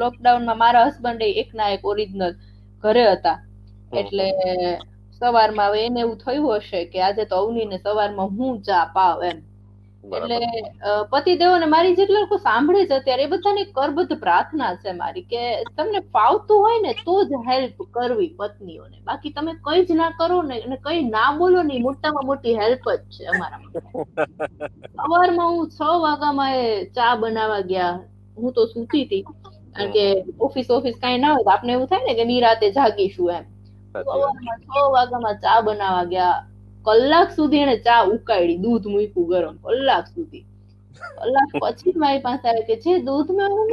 લોકડાઉનમાં 0.00 0.58
મારા 0.58 0.86
હસબન્ડ 0.88 1.22
એકના 1.42 1.70
એક 1.76 1.84
ઓરિજિનલ 1.84 2.34
ઘરે 2.84 3.04
હતા. 3.12 3.38
એટલે 3.92 4.26
સવારમાં 5.20 5.70
હવે 5.70 5.84
એને 5.86 6.00
એવું 6.00 6.18
થયું 6.18 6.60
હશે 6.60 6.80
કે 6.92 6.98
આજે 7.02 7.24
તો 7.30 7.36
અવનીને 7.36 7.78
સવારમાં 7.78 8.36
હું 8.36 8.62
ચા 8.62 8.84
પાવ 8.94 9.22
એમ. 9.30 9.38
એટલે 10.10 10.38
પતિ 11.12 11.36
દેવો 11.36 11.58
ને 11.58 11.66
મારી 11.66 11.96
જેટલા 11.96 12.22
લોકો 12.22 12.38
સાંભળે 12.40 12.82
છે 12.84 12.96
અત્યારે 12.96 13.24
એ 13.24 13.32
બધાની 13.32 13.66
કરબદ્ધ 13.72 14.14
પ્રાર્થના 14.18 14.72
છે 14.78 14.94
મારી 14.94 15.26
કે 15.26 15.42
તમને 15.74 16.00
ફાવતું 16.10 16.58
હોય 16.58 16.78
ને 16.80 16.92
તો 17.02 17.14
જ 17.24 17.42
હેલ્પ 17.44 17.76
કરવી 17.92 18.30
પત્નીઓને. 18.36 18.96
બાકી 19.02 19.32
તમે 19.32 19.52
કઈ 19.62 19.82
જ 19.84 19.94
ના 19.94 20.10
કરો 20.14 20.38
ને 20.44 20.56
અને 20.62 20.76
કઈ 20.80 21.00
ના 21.08 21.30
બોલો 21.34 21.60
ને 21.64 21.74
મોટામાં 21.80 22.26
મોટી 22.26 22.56
હેલ્પ 22.56 22.84
જ 22.88 23.14
છે 23.14 23.24
અમારા 23.28 23.62
સવારમાં 24.96 25.50
હું 25.50 25.68
છ 25.70 25.80
વાગ્યામાં 25.98 26.54
એ 26.56 26.64
ચા 26.94 27.12
બનાવવા 27.18 27.62
ગયા. 27.64 27.94
હું 28.36 28.54
તો 28.54 28.66
સૂતી 28.68 29.04
હતી 29.04 29.22
કારણ 29.74 29.92
કે 29.92 30.04
ઓફિસ 30.40 30.68
ઓફિસ 30.70 30.96
કઈ 30.98 31.18
ના 31.18 31.32
હોય 31.32 31.44
તો 31.44 31.50
આપણે 31.50 31.72
એવું 31.74 31.88
થાય 31.88 32.06
ને 32.06 32.14
કે 32.14 32.24
નિરાતે 32.26 32.66
જાગીશું 32.72 33.30
એમ. 33.30 33.44
સવારમાં 33.94 34.58
છ 34.64 34.68
વાગ્યામાં 34.94 35.38
ચા 35.40 35.58
બનાવવા 35.62 36.06
ગયા. 36.06 36.38
કલાક 36.86 37.32
સુધી 37.32 37.60
એને 37.60 37.80
ચા 37.80 38.04
ઉકાળી 38.14 38.58
દૂધ 38.58 38.86
મૂક્યું 38.86 39.28
ગરમ 39.30 39.56
કલાક 39.64 40.08
સુધી. 40.08 40.46
કલાક 41.16 41.50
પછી 41.60 41.96
મારી 41.96 42.22
પાસે 42.22 42.46
આવે 42.46 42.64
કે 42.64 42.82
જે 42.82 43.02
દૂધ 43.02 43.32
મેં 43.32 43.52
હું 43.52 43.68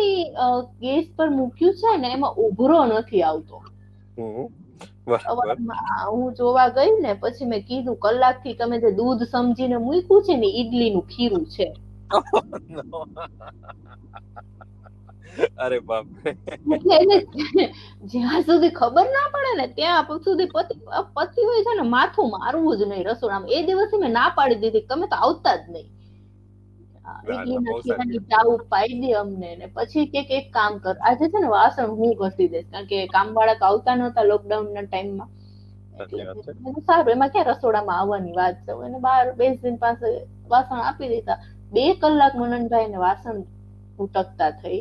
ગેસ 0.81 1.07
પર 1.15 1.31
મૂક્યું 1.31 1.75
છે 1.79 1.97
ને 1.97 2.11
એમાં 2.11 2.35
ઉભરો 2.43 2.87
નથી 2.87 3.23
આવતો. 3.23 3.63
હું 6.07 6.35
જોવા 6.35 6.71
ગઈ 6.71 7.01
ને 7.01 7.15
પછી 7.15 7.45
મેં 7.45 7.63
કીધું 7.63 7.99
કલાકથી 7.99 8.55
તમે 8.55 8.79
જે 8.79 8.93
દૂધ 8.93 9.25
સમજીને 9.25 9.79
મૂક્યું 9.79 10.23
છે 10.23 10.37
ને 10.37 10.47
ઈડલી 10.51 10.91
નું 10.91 11.07
ખીરું 11.07 11.47
છે. 11.47 11.73
અરે 15.57 15.79
બાપ 15.81 16.05
એટલે 16.75 16.95
એને 16.95 17.17
જ્યાં 18.11 18.41
સુધી 18.43 18.73
ખબર 18.79 19.05
ના 19.07 19.27
પડે 19.33 19.51
ને 19.57 19.67
ત્યાં 19.77 20.19
સુધી 20.23 20.49
પતિ 20.55 20.73
પતિ 21.15 21.41
હોય 21.47 21.61
છે 21.67 21.73
ને 21.75 21.85
માથું 21.89 22.27
મારવું 22.35 22.77
જ 22.77 22.81
નહીં 22.83 23.05
રસોડામાં. 23.09 23.51
એ 23.51 23.59
દિવસે 23.63 23.95
મેં 23.97 24.11
ના 24.11 24.29
પાડી 24.35 24.61
દીધી 24.63 24.87
તમે 24.89 25.05
તો 25.07 25.17
આવતા 25.17 25.55
જ 25.57 25.63
નહીં. 25.69 25.87
અમને 29.21 29.49
ને. 29.55 29.65
પછી 29.75 30.05
કે 30.07 30.21
એક 30.37 30.47
કામ 30.53 30.73
કર 30.79 30.95
આજે 31.01 31.25
છે 31.31 31.39
ને 31.39 31.49
વાસણ 31.49 31.89
હું 31.99 32.13
ઘસી 32.21 32.49
દઈશ 32.49 32.69
કારણ 32.71 32.87
કે 32.87 32.97
કામવાળા 33.07 33.59
તો 33.61 33.65
આવતા 33.65 33.95
નહોતા 33.95 34.29
લોકડાઉન 34.31 34.67
ના 34.73 34.85
ટાઈમમાં. 34.85 35.29
માં 35.97 36.07
વાત 36.27 36.37
છે. 36.45 36.51
મેં 36.55 36.73
કીધું 36.73 36.85
સારું 36.85 37.11
એમાં 37.11 37.31
ક્યાં 37.31 37.49
રસોડામાં 37.51 37.99
આવવાની 37.99 38.35
વાત 38.35 38.55
છે? 38.65 38.71
એને 38.87 38.99
બહાર 38.99 39.25
દિન 39.39 39.77
પાસે 39.77 40.07
વાસણ 40.49 40.81
આપી 40.81 41.09
દીધા. 41.09 41.39
બે 41.73 41.83
કલાક 41.95 42.33
મનનભાઈ 42.35 42.87
ને 42.87 42.97
વાસણ 42.97 43.39
ઉટકતા 43.99 44.51
થઈ. 44.61 44.79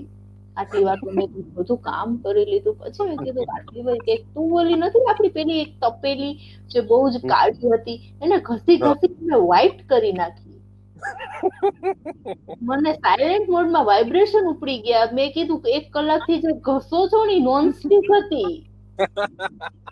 આટલી 0.57 0.85
વાર 0.85 0.99
મેં 1.19 1.29
બધું 1.57 1.79
કામ 1.83 2.17
કરી 2.23 2.47
લીધું. 2.51 2.77
પછી 2.81 3.07
મેં 3.09 3.19
કીધું 3.19 3.55
આટલી 3.55 3.87
વાર 3.89 3.99
કે 4.07 4.19
તું 4.35 4.53
ઓલી 4.61 4.81
નથી 4.81 5.07
આપણી 5.07 5.35
પેલી 5.39 5.61
એક 5.61 5.73
તપેલી 5.83 6.35
જે 6.69 6.81
બહુ 6.83 7.01
જ 7.11 7.23
કાળી 7.29 7.73
હતી? 7.75 7.99
એને 8.23 8.37
ઘસી 8.41 8.79
ઘસી 8.79 9.15
મેં 9.21 9.41
વ્હાઈટ 9.45 9.81
કરી 9.89 10.13
નાખી. 10.13 10.55
મને 12.69 12.93
સાયલેન્ટ 12.95 13.49
મોડમાં 13.49 13.87
વાઇબ્રેશન 13.87 14.53
ઉપડી 14.53 14.79
ગયા. 14.83 15.13
મેં 15.13 15.33
કીધું 15.33 15.61
એક 15.77 15.91
કલાકથી 15.91 16.41
જે 16.41 16.53
ઘસો 16.63 17.03
છો 17.11 17.25
ને 17.25 17.39
નોન 17.41 17.73
સ્ટીક 17.73 18.09
હતી. 18.17 18.55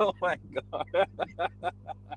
Oh 0.00 0.12
my 0.20 0.36
God. 0.54 0.86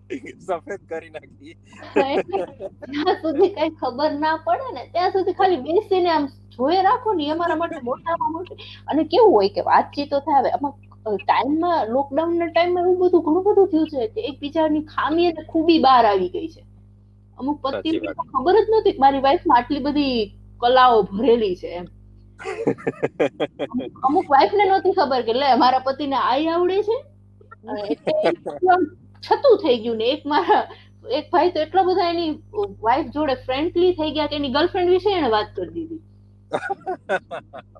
સફેદ 0.47 0.81
કરી 0.89 1.09
નાખી. 1.09 1.55
જ્યાં 1.95 3.17
સુધી 3.21 3.51
કઈ 3.55 3.71
ખબર 3.81 4.17
ના 4.19 4.37
પડે 4.47 4.73
ને. 4.73 4.83
ત્યાં 4.91 5.11
સુધી 5.11 5.33
ખાલી 5.33 5.61
બેસીને 5.67 6.11
આમ 6.11 6.27
જોઈ 6.55 6.81
રાખો 6.81 7.13
ને 7.13 7.29
અમારા 7.29 7.55
માટે 7.55 7.79
મોટામાં 7.83 8.31
મોટી. 8.31 8.55
અને 8.87 9.03
કેવું 9.03 9.31
હોય 9.31 9.49
કે 9.49 9.61
વાતચીતો 9.61 10.19
થાય 10.19 10.49
આમાં 10.49 10.73
ટાઈમમાં 11.17 11.87
લોકડાઉન 11.87 12.37
ના 12.37 12.45
ટાઈમમાં 12.45 12.83
એવું 12.83 12.99
બધું 12.99 13.23
ઘણું 13.23 13.43
બધું 13.43 13.67
થયું 13.67 13.87
છે 13.87 14.07
કે 14.07 14.21
એકબીજાની 14.21 14.81
ખામી 14.81 15.27
અને 15.27 15.43
ખૂબી 15.43 15.79
બહાર 15.79 16.05
આવી 16.05 16.29
ગઈ 16.29 16.47
છે. 16.47 16.61
અમુક 17.37 17.61
પતિ 17.61 17.97
ખબર 17.99 18.53
જ 18.53 18.69
નહોતી 18.69 18.91
કે 18.91 18.99
મારી 18.99 19.19
વાઈફમાં 19.19 19.57
આટલી 19.57 19.79
બધી 19.79 20.25
કલાઓ 20.61 21.01
ભરેલી 21.01 21.55
છે 21.55 21.67
એમ. 21.67 21.85
અમુક- 24.03 24.29
વાઈફ 24.29 24.53
ને 24.53 24.65
નહોતી 24.65 24.91
ખબર 24.91 25.21
કે 25.21 25.33
લે 25.33 25.53
મારા 25.55 25.79
પતિને 25.79 26.15
આઈ 26.15 26.47
આવડે 26.47 26.83
છે. 26.83 26.97
છતું 29.21 29.57
થઈ 29.57 29.77
ગયું 29.77 29.97
ને 29.97 30.05
એક 30.05 30.25
મારા 30.25 30.67
એક 31.11 31.29
ભાઈ 31.33 31.51
તો 31.51 31.59
એટલા 31.59 31.83
બધા 31.83 32.09
એની 32.09 32.29
વાઈફ 32.81 33.07
જોડે 33.07 33.35
ફ્રેન્ડલી 33.35 33.93
થઈ 33.93 34.11
ગયા 34.11 34.27
કે 34.27 34.35
એની 34.35 34.49
ગર્લફ્રેન્ડ 34.49 34.89
વિશે 34.89 35.11
એને 35.11 35.29
વાત 35.29 35.47
કરી 35.55 35.69
દીધી. 35.69 35.99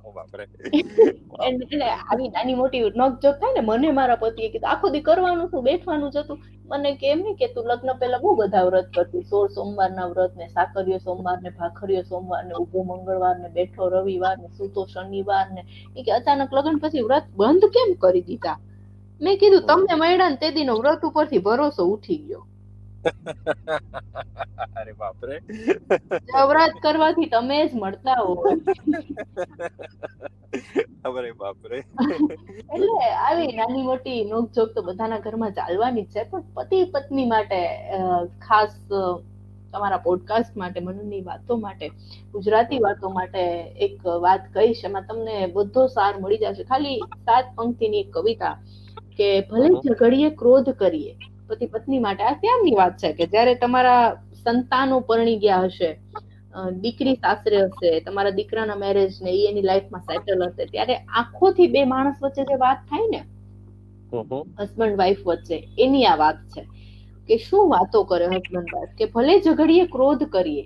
એટલે 1.48 1.90
આવી 1.92 2.30
નાની 2.30 2.56
મોટી 2.56 2.90
નોકઝોક 2.96 3.36
થાય 3.40 3.54
ને, 3.54 3.62
મને 3.62 3.92
મારા 3.92 4.16
પતિએ 4.16 4.50
કીધું, 4.50 4.70
આખો 4.70 4.90
દી 4.90 5.02
કરવાનું 5.02 5.50
શું 5.50 5.64
બેઠવાનું 5.64 6.12
જ 6.12 6.18
હતું. 6.18 6.40
મને 6.66 6.96
કેમ 6.96 7.20
નહીં 7.20 7.36
કે, 7.36 7.48
તું 7.48 7.66
લગ્ન 7.66 8.00
પહેલા 8.00 8.18
બહુ 8.18 8.36
બધા 8.36 8.64
વ્રત 8.64 8.90
કરતી, 8.96 9.24
સોળ 9.24 9.48
સોમવારના 9.48 10.08
વ્રત 10.08 10.36
ને 10.36 10.48
સાકરિયો 10.48 11.00
સોમવાર 11.00 11.42
ને 11.42 11.50
ભાખરિયો 11.50 12.04
સોમવાર 12.04 12.46
ને 12.46 12.54
ઊભો 12.54 12.84
મંગળવાર 12.84 13.40
ને 13.40 13.50
બેઠો 13.50 13.90
રવિવાર 13.90 14.38
ને 14.38 14.48
સૂતો 14.58 14.86
શનિવાર 14.86 15.48
ને. 15.52 15.62
કે 16.04 16.12
અચાનક 16.12 16.54
લગ્ન 16.54 16.80
પછી 16.80 17.02
વ્રત 17.02 17.24
બંધ 17.38 17.66
કેમ 17.66 17.96
કરી 17.96 18.22
દીધા? 18.22 18.58
મેં 19.22 19.38
કીધું, 19.38 19.62
તમને 19.62 19.96
મળ્યા 19.96 20.30
ને 20.30 20.36
તે 20.36 20.52
દીનો 20.52 20.78
વ્રત 20.80 21.04
ઉપરથી 21.04 21.40
ભરોસો 21.40 21.84
ઉઠી 21.86 22.18
ગયો. 22.18 22.48
અરે 24.80 24.94
બાપરે. 24.94 25.36
વ્રત 26.48 26.76
કરવાથી 26.82 27.30
તમે 27.30 27.60
જ 27.64 27.72
મળતા 27.76 28.18
હો. 28.20 28.34
અરે 31.04 31.32
બાપરે. 31.34 31.80
એટલે 32.70 32.96
આવી 33.20 33.52
નાની 33.54 33.84
મોટી 33.84 34.20
નોકઝોક 34.26 34.74
તો 34.74 34.82
બધાના 34.82 35.20
ઘરમાં 35.20 35.54
ચાલવાની 35.54 36.06
જ 36.06 36.14
છે 36.14 36.24
પણ 36.26 36.44
પતિ 36.56 36.80
પત્ની 36.94 37.28
માટે 37.28 37.60
ખાસ 38.42 38.74
તમારા 39.74 40.00
પોડકાસ્ટ 40.00 40.56
માટે 40.56 40.80
મનની 40.80 41.22
વાતો 41.24 41.58
માટે 41.58 41.86
ગુજરાતી 42.34 42.80
વાતો 42.80 43.10
માટે 43.10 43.42
એક 43.80 43.96
વાત 44.20 44.44
કહીશ 44.54 44.84
એમાં 44.84 45.08
તમને 45.08 45.38
બધો 45.54 45.88
સાર 45.90 46.14
મળી 46.20 46.42
જશે. 46.44 46.64
ખાલી 46.64 46.98
સાત 47.26 47.46
પંક્તિની 47.56 48.00
એક 48.00 48.12
કવિતા 48.12 48.56
કે 49.18 49.30
ભલે 49.50 49.70
ઝઘડીએ 49.84 50.30
ક્રોધ 50.36 50.72
કરીએ 50.76 51.14
પતિ 51.50 51.68
પત્ની 51.74 52.00
માટે. 52.00 52.24
આ 52.24 52.36
ત્યારની 52.42 52.76
વાત 52.82 52.96
છે 53.02 53.14
કે 53.14 53.28
જ્યારે 53.34 53.56
તમારા 53.64 54.04
સંતાનો 54.40 55.02
પરણી 55.10 55.40
ગયા 55.44 55.68
હશે 55.68 55.90
દીકરી 56.82 57.16
સાસરે 57.18 57.62
હશે 57.64 57.90
તમારા 58.06 58.36
દીકરાના 58.40 58.82
મેરેજ 58.84 59.22
ને 59.24 59.32
એ 59.32 59.42
એની 59.50 59.66
લાઈફમાં 59.70 60.06
સેટલ 60.10 60.44
હશે 60.46 60.68
ત્યારે 60.74 60.96
આંખોથી 61.22 61.72
બે 61.74 61.86
માણસ 61.94 62.22
વચ્ચે 62.22 62.46
જે 62.52 62.58
વાત 62.64 62.86
થાય 62.90 63.08
ને. 63.14 63.22
હસબન્ડ 64.60 64.98
વાઈફ 65.02 65.24
વચ્ચે 65.26 65.58
એની 65.78 66.06
આ 66.08 66.18
વાત 66.24 66.40
છે 66.54 66.64
કે 67.30 67.38
શું 67.48 67.70
વાતો 67.74 68.04
કરે 68.12 68.32
હસબન્ડ 68.34 68.74
વાઈફ 68.76 68.96
કે 69.00 69.12
ભલે 69.14 69.36
ઝઘડીએ 69.40 69.86
ક્રોધ 69.96 70.26
કરીએ 70.36 70.66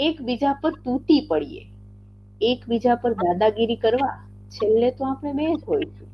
એકબીજા 0.00 0.54
પર 0.62 0.74
તૂટી 0.84 1.22
પડીએ 1.30 1.64
એકબીજા 2.50 2.96
પર 3.02 3.12
દાદાગીરી 3.18 3.80
કરવા 3.82 4.14
છેલ્લે 4.50 4.88
તો 4.92 5.04
આપણે 5.06 5.32
બે 5.38 5.44
જ 5.50 5.64
હોઈશું. 5.66 6.08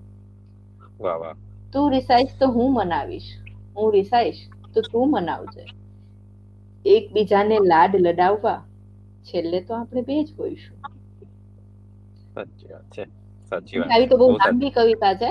વાહ 1.01 1.19
વાહ. 1.21 1.37
તું 1.73 1.87
રિસાઈશ 1.93 2.35
તો 2.41 2.47
હું 2.57 2.75
મનાવીશ. 2.75 3.31
હું 3.79 3.93
રિસાઈશ 3.93 4.41
તો 4.75 4.83
તું 4.83 5.11
મનાવજે. 5.11 5.65
એકબીજાને 6.85 7.59
લાડ 7.65 7.97
લડાવવા 7.97 8.59
છેલ્લે 9.25 9.61
તો 9.61 9.75
આપણે 9.75 10.03
બે 10.03 10.25
જ 10.25 10.35
હોઈશું. 10.39 10.77
આવી 13.91 14.07
તો 14.07 14.17
બહુ 14.17 14.29
લાંબી 14.37 14.71
કવિતા 14.71 15.15
છે. 15.15 15.31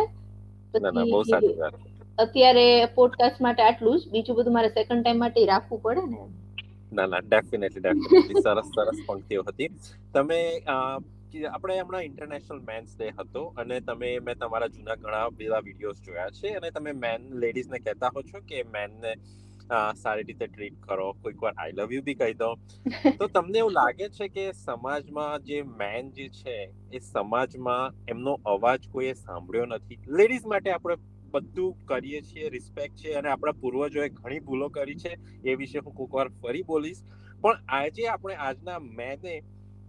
અત્યારે 2.18 2.66
પોડકાસ્ટ 2.96 3.42
માટે 3.42 3.64
આટલું 3.64 4.00
જ. 4.00 4.10
બીજું 4.12 4.36
બધું 4.36 4.54
મારે 4.54 4.70
સેકન્ડ 4.70 5.04
ટાઈમ 5.04 5.20
માટે 5.20 5.46
રાખવું 5.46 5.82
પડે 5.82 6.06
ને? 6.06 6.22
ના 6.92 7.06
ના 7.06 7.20
ડેફિનેટલી 7.20 7.82
ડેફિનેટલી 7.82 8.42
સરસ 8.42 8.68
સરસ 8.76 9.00
પંક્તિઓ 9.08 9.44
હતી. 9.48 9.70
તમે 10.14 10.40
આપણે 11.28 11.76
હમણાં 11.80 12.04
ઇન્ટરનેશનલ 12.04 12.60
મેન્સ 12.68 12.94
ડે 12.96 13.08
હતો 13.12 13.42
અને 13.58 13.80
તમે 13.82 14.12
મેં 14.20 14.38
તમારા 14.38 14.68
જૂના 14.68 14.96
ઘણા 14.96 15.26
બધા 15.32 15.60
વિડીયોઝ 15.62 16.00
જોયા 16.02 16.30
છે 16.32 16.54
અને 16.56 16.72
તમે 16.72 16.94
મેન 16.94 17.26
લેડીઝને 17.40 17.80
કહેતા 17.80 18.12
હો 18.16 18.24
છો 18.24 18.42
કે 18.42 18.64
મેનને 18.74 19.12
સારી 19.96 20.24
રીતે 20.24 20.48
ટ્રીટ 20.48 20.78
કરો 20.82 21.08
કોઈક 21.24 21.42
વાર 21.42 21.54
આઈ 21.56 21.76
લવ 21.76 21.92
યુ 21.92 22.04
બી 22.04 22.16
કહી 22.16 22.34
દો. 22.34 22.50
તો 23.20 23.28
તમને 23.34 23.60
એવું 23.60 23.74
લાગે 23.74 24.10
છે 24.10 24.30
કે 24.30 24.46
સમાજમાં 24.54 25.44
જે 25.44 25.60
મેન 25.64 26.14
જે 26.14 26.30
છે 26.30 26.56
એ 26.92 27.00
સમાજમાં 27.00 28.00
એમનો 28.08 28.38
અવાજ 28.46 28.88
કોઈએ 28.92 29.14
સાંભળ્યો 29.16 29.66
નથી? 29.66 30.00
લેડીઝ 30.08 30.46
માટે 30.46 30.72
આપણે 30.72 30.98
બધું 31.34 31.86
કરીએ 31.86 32.22
છીએ 32.22 32.50
રિસ્પેક્ટ 32.50 33.04
છે 33.04 33.18
અને 33.18 33.30
આપણા 33.30 33.60
પૂર્વજોએ 33.62 34.10
ઘણી 34.12 34.40
ભૂલો 34.40 34.70
કરી 34.70 34.96
છે 34.96 35.14
એ 35.44 35.56
વિશે 35.56 35.80
હું 35.80 35.94
કોઈક 35.94 36.14
વાર 36.14 36.30
ફરી 36.42 36.64
બોલીશ. 36.64 37.06
પણ 37.42 37.64
આજે 37.74 38.10
આપણે 38.10 38.36
આજના 38.36 38.80
મેને 38.80 39.38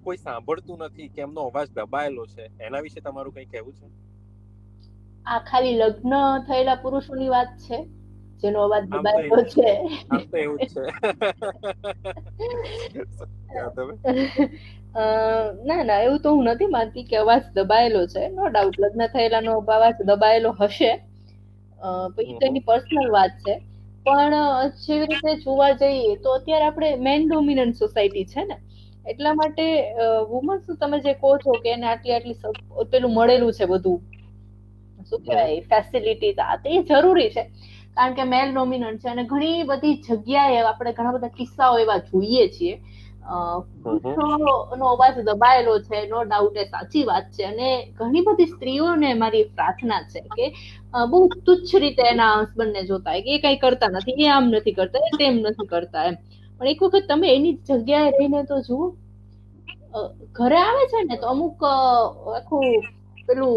કોઈ 0.08 0.20
સાંભળતું 0.20 0.84
નથી 0.84 1.08
કે 1.10 1.20
એમનો 1.22 1.46
અવાજ 1.46 1.68
દબાયેલો 1.72 2.24
છે 2.28 2.44
એના 2.60 2.84
વિશે 2.84 3.00
તમારું 3.02 3.34
કંઈ 3.34 3.50
કહેવું 3.50 3.74
છે? 3.76 3.86
આ 5.26 5.40
ખાલી 5.44 5.78
લગ્ન 5.80 6.14
થયેલા 6.44 6.82
પુરુષોની 6.82 7.30
વાત 7.30 7.50
છે 7.62 7.76
જેનો 8.42 8.58
અવાજ 8.62 8.84
દબાયેલો 8.92 9.42
છે. 9.52 9.68
આમ 10.10 10.22
તો 10.26 10.36
એવું 10.38 10.62
છે. 10.64 10.84
ના 15.66 15.82
ના 15.84 16.00
એવું 16.00 16.20
તો 16.20 16.30
હું 16.30 16.48
નથી 16.48 16.70
માનતી 16.70 17.04
કે 17.06 17.16
અવાજ 17.18 17.42
દબાયેલો 17.56 18.02
છે. 18.08 18.22
નો 18.30 18.42
ડાઉટ 18.48 18.76
લગ્ન 18.78 19.02
થયેલાનો 19.08 19.50
અવાજ 19.58 19.80
દબાયેલો 20.02 20.50
હશે. 20.60 20.90
પછી 22.14 22.36
તો 22.36 22.44
એની 22.46 22.64
પર્સનલ 22.64 23.08
વાત 23.10 23.34
છે. 23.40 23.54
પણ 24.06 24.36
જેવી 24.78 25.08
રીતે 25.10 25.34
જોવા 25.42 25.72
જઈએ 25.80 26.16
તો 26.20 26.34
અત્યારે 26.34 26.66
આપણે 26.66 26.90
મેન 27.02 27.20
ડોમિનન્ટ 27.26 27.78
સોસાયટી 27.78 28.26
છે 28.28 28.42
ને? 28.44 28.56
એટલા 29.08 29.34
માટે 29.34 29.64
વુમન્સ 30.30 30.78
તમે 30.78 31.00
જે 31.00 31.14
કહો 31.16 31.32
છો 31.38 31.56
કે 31.58 31.72
એને 31.72 31.86
આટલી 31.86 32.14
આટલી 32.14 32.36
પેલું 32.90 33.14
મળેલું 33.14 33.52
છે 33.52 33.66
બધું 33.66 33.98
શું 35.06 35.20
કહેવાય 35.22 35.58
ફેસિલિટી 35.66 36.34
આ 36.38 36.56
તે 36.58 36.70
જરૂરી 36.84 37.30
છે. 37.30 37.42
કારણ 37.96 38.14
કે 38.14 38.24
મેલ 38.26 38.52
ડોમિનન્ટ 38.52 39.02
છે 39.02 39.10
અને 39.10 39.24
ઘણી 39.26 39.64
બધી 39.66 39.96
જગ્યાએ 40.04 40.62
આપણે 40.62 40.92
ઘણા 40.94 41.14
બધા 41.14 41.36
કિસ્સાઓ 41.36 41.78
એવા 41.78 42.00
જોઈએ 42.06 42.48
છીએ. 42.50 42.74
પુરુષોનો 43.82 44.52
અવાજ 44.88 45.16
દબાયેલો 45.22 45.74
છે 45.82 46.06
નો 46.06 46.24
ડાઉટ 46.24 46.56
એ 46.56 46.66
સાચી 46.66 47.04
વાત 47.04 47.26
છે. 47.30 47.44
અને 47.46 47.68
ઘણી 47.94 48.24
બધી 48.24 48.48
સ્ત્રીઓને 48.48 49.10
મારી 49.16 49.44
પ્રાર્થના 49.52 50.02
છે 50.06 50.20
કે 50.30 50.46
બહુ 51.06 51.18
તુચ્છ 51.42 51.72
રીતે 51.76 52.02
એના 52.06 52.32
હસબન્ડને 52.38 52.82
જોતા 52.86 53.12
હોય 53.12 53.24
કે 53.24 53.50
એ 53.50 53.56
કઈ 53.56 53.60
કરતા 53.60 53.90
નથી 53.92 54.16
એ 54.18 54.30
આમ 54.30 54.50
નથી 54.52 54.74
કરતા 54.74 55.04
એ 55.04 55.16
તેમ 55.18 55.34
નથી 55.42 55.68
કરતા 55.68 56.04
એમ. 56.04 56.16
પણ 56.60 56.68
એક 56.68 56.80
વખત 56.82 57.06
તમે 57.08 57.28
એની 57.32 57.54
જગ્યાએ 57.66 58.10
રહીને 58.12 58.40
તો 58.46 58.56
જુઓ. 58.62 58.86
ઘરે 60.34 60.58
આવે 60.58 60.82
છે 60.90 60.98
ને 61.04 61.16
તો 61.16 61.26
અમુક 61.28 61.60
આખું 61.64 62.64
પેલું 63.28 63.54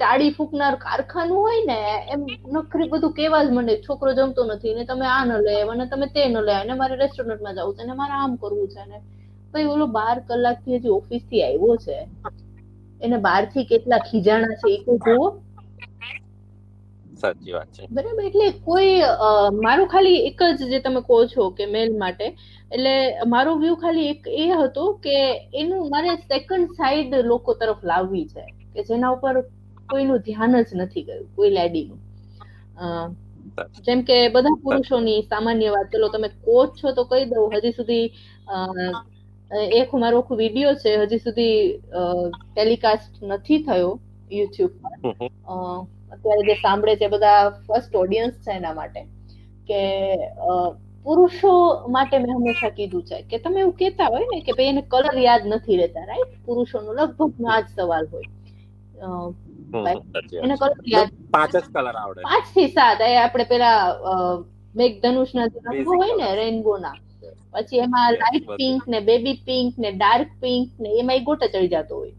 ચાડી 0.00 0.32
ફૂંકનાર 0.32 0.74
કારખાનું 0.78 1.38
હોય 1.38 1.62
ને, 1.66 1.78
એમ 2.12 2.20
નખરી 2.54 2.90
બધું 2.90 3.14
કેવા 3.14 3.44
જ 3.44 3.50
મને 3.52 3.74
છોકરો 3.82 4.10
જમતો 4.12 4.42
નથી 4.46 4.74
ને 4.74 4.84
તમે 4.86 5.06
આ 5.08 5.22
ન 5.24 5.32
લે 5.46 5.54
અને 5.64 5.84
તમે 5.88 6.06
તે 6.14 6.22
ન 6.26 6.36
લે 6.46 6.54
અને 6.54 6.74
મારે 6.74 6.94
રેસ્ટોરન્ટમાં 6.96 7.56
જવું 7.56 7.76
છે 7.76 7.84
ને 7.84 7.94
મારે 7.94 8.14
આમ 8.14 8.32
કરવું 8.38 8.68
છે 8.74 8.82
ને 8.86 8.98
ભાઈ 9.52 9.68
ઓલો 9.68 9.86
બાર 9.88 10.16
કલાકથી 10.22 10.78
હજી 10.78 10.96
ઓફિસથી 10.98 11.42
આવ્યો 11.44 11.76
છે. 11.78 11.96
એને 13.00 13.18
બારથી 13.20 13.64
કેટલા 13.66 14.00
ખીજાણા 14.02 14.58
છે 14.60 14.68
એ 14.74 14.78
તો 14.84 14.92
જુઓ. 15.04 15.26
સાચી 17.18 17.52
વાત 17.52 17.70
છે. 17.72 17.86
બરાબર 17.90 18.24
એટલે 18.24 18.46
કોઈ 18.64 18.94
મારું 19.60 19.88
ખાલી 19.88 20.24
એક 20.28 20.40
જ 20.58 20.70
જે 20.72 20.80
તમે 20.80 21.02
કહો 21.02 21.20
છો 21.26 21.50
કે 21.52 21.66
મેલ 21.68 21.94
માટે 21.96 22.24
એટલે 22.26 22.94
મારો 23.26 23.54
વ્યૂ 23.58 23.76
ખાલી 23.76 24.08
એક 24.14 24.28
એ 24.38 24.48
હતો 24.54 24.84
કે 25.04 25.16
એનું 25.54 25.90
મારે 25.90 26.10
સેકન્ડ 26.24 26.74
સાઈડ 26.76 27.16
લોકો 27.26 27.54
તરફ 27.54 27.82
લાવવી 27.84 28.26
છે 28.34 28.44
કે 28.74 28.86
જેના 28.90 29.12
ઉપર 29.12 29.34
કોઈનું 29.88 30.22
ધ્યાન 30.22 30.58
જ 30.60 30.70
નથી 30.76 31.04
ગયું 31.04 31.26
કોઈ 31.36 31.50
લેડીનું. 31.50 32.00
જેમ 33.86 34.00
કે 34.04 34.18
બધા 34.30 34.58
પુરુષોની 34.64 35.20
સામાન્ય 35.28 35.70
વાત 35.72 35.92
ચલો 35.92 36.08
તમે 36.08 36.28
કોચ 36.44 36.74
છો 36.76 36.92
તો 36.92 37.04
કહી 37.06 37.24
દઉં 37.26 37.54
હજી 37.54 37.72
સુધી 37.72 38.06
એક 39.80 39.92
મારો 39.94 40.20
વીડિયો 40.32 40.74
છે 40.76 40.96
હજી 41.02 41.20
સુધી 41.20 41.56
ટેલિકાસ્ટ 42.48 43.14
નથી 43.22 43.60
થયો 43.64 43.92
યુટ્યુબ 44.30 44.72
પર. 44.80 44.92
અત્યારે 46.12 46.42
જે 46.48 46.54
સાંભળે 46.64 46.94
છે 47.00 47.08
બધા 47.14 47.38
ફર્સ્ટ 47.66 47.94
ઓડિયન્સ 48.02 48.34
છે 48.44 48.52
એના 48.58 48.74
માટે. 48.74 49.00
કે 49.68 49.80
પુરુષો 51.04 51.52
માટે 51.94 52.16
મેં 52.18 52.30
હંમેશા 52.32 52.74
કીધું 52.78 53.04
છે 53.08 53.18
કે 53.30 53.36
તમે 53.44 53.60
એવું 53.62 53.74
કહેતા 53.80 54.08
હોય 54.14 54.26
ને 54.32 54.38
કે 54.46 54.52
ભાઈ 54.56 54.72
એને 54.74 54.82
કલર 54.92 55.16
યાદ 55.26 55.42
નથી 55.50 55.78
રહેતા 55.80 56.06
રાઈટ 56.10 56.34
પુરુષોનો 56.46 56.90
લગભગ 56.98 57.50
આ 57.52 57.60
જ 57.62 57.68
સવાલ 57.74 58.06
હોય. 58.12 58.28
એને 60.44 60.54
કલર 60.62 60.72
યાદ 60.94 61.10
પાંચ 61.34 61.52
જ 61.54 61.66
કલર 61.74 61.96
આવડે. 61.96 62.20
પાંચથી 62.28 62.68
સાત 62.76 62.98
એ 63.00 63.10
આપણે 63.16 63.46
પેલા 63.52 63.80
મેઘધનુષના 64.78 65.46
જે 65.52 65.58
રંગો 65.66 65.92
હોય 66.00 66.14
ને 66.20 66.28
રેનબોના 66.40 66.40
રેનબો 66.40 66.72
ના 66.78 66.96
પછી 67.54 67.80
એમાં 67.84 68.08
લાઈટ 68.12 68.46
લાઇટ 68.46 68.58
પિંક 68.60 68.82
ને 68.94 68.98
બેબી 69.08 69.38
પિંક 69.48 69.72
ને 69.84 69.90
ડાર્ક 69.94 70.30
પિંક 70.42 70.68
ને 70.82 70.88
એમાં 71.00 71.24
ગોટા 71.28 71.52
ચડી 71.52 71.70
જતો 71.74 71.94
હોય. 72.00 72.14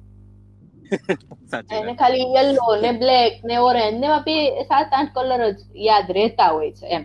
એને 1.71 1.93
ખાલી 1.95 2.27
યલો 2.35 2.67
ને 2.81 2.91
બ્લેક 2.93 3.33
ને 3.43 3.57
ઓરેન્જ 3.59 3.99
ને 4.01 4.07
બે 4.25 4.35
સાત 4.63 4.89
આઠ 4.91 5.13
કલર 5.13 5.41
જ 5.51 5.59
યાદ 5.87 6.11
રહેતા 6.11 6.49
હોય 6.49 6.71
છે 6.71 6.87
એમ. 6.89 7.03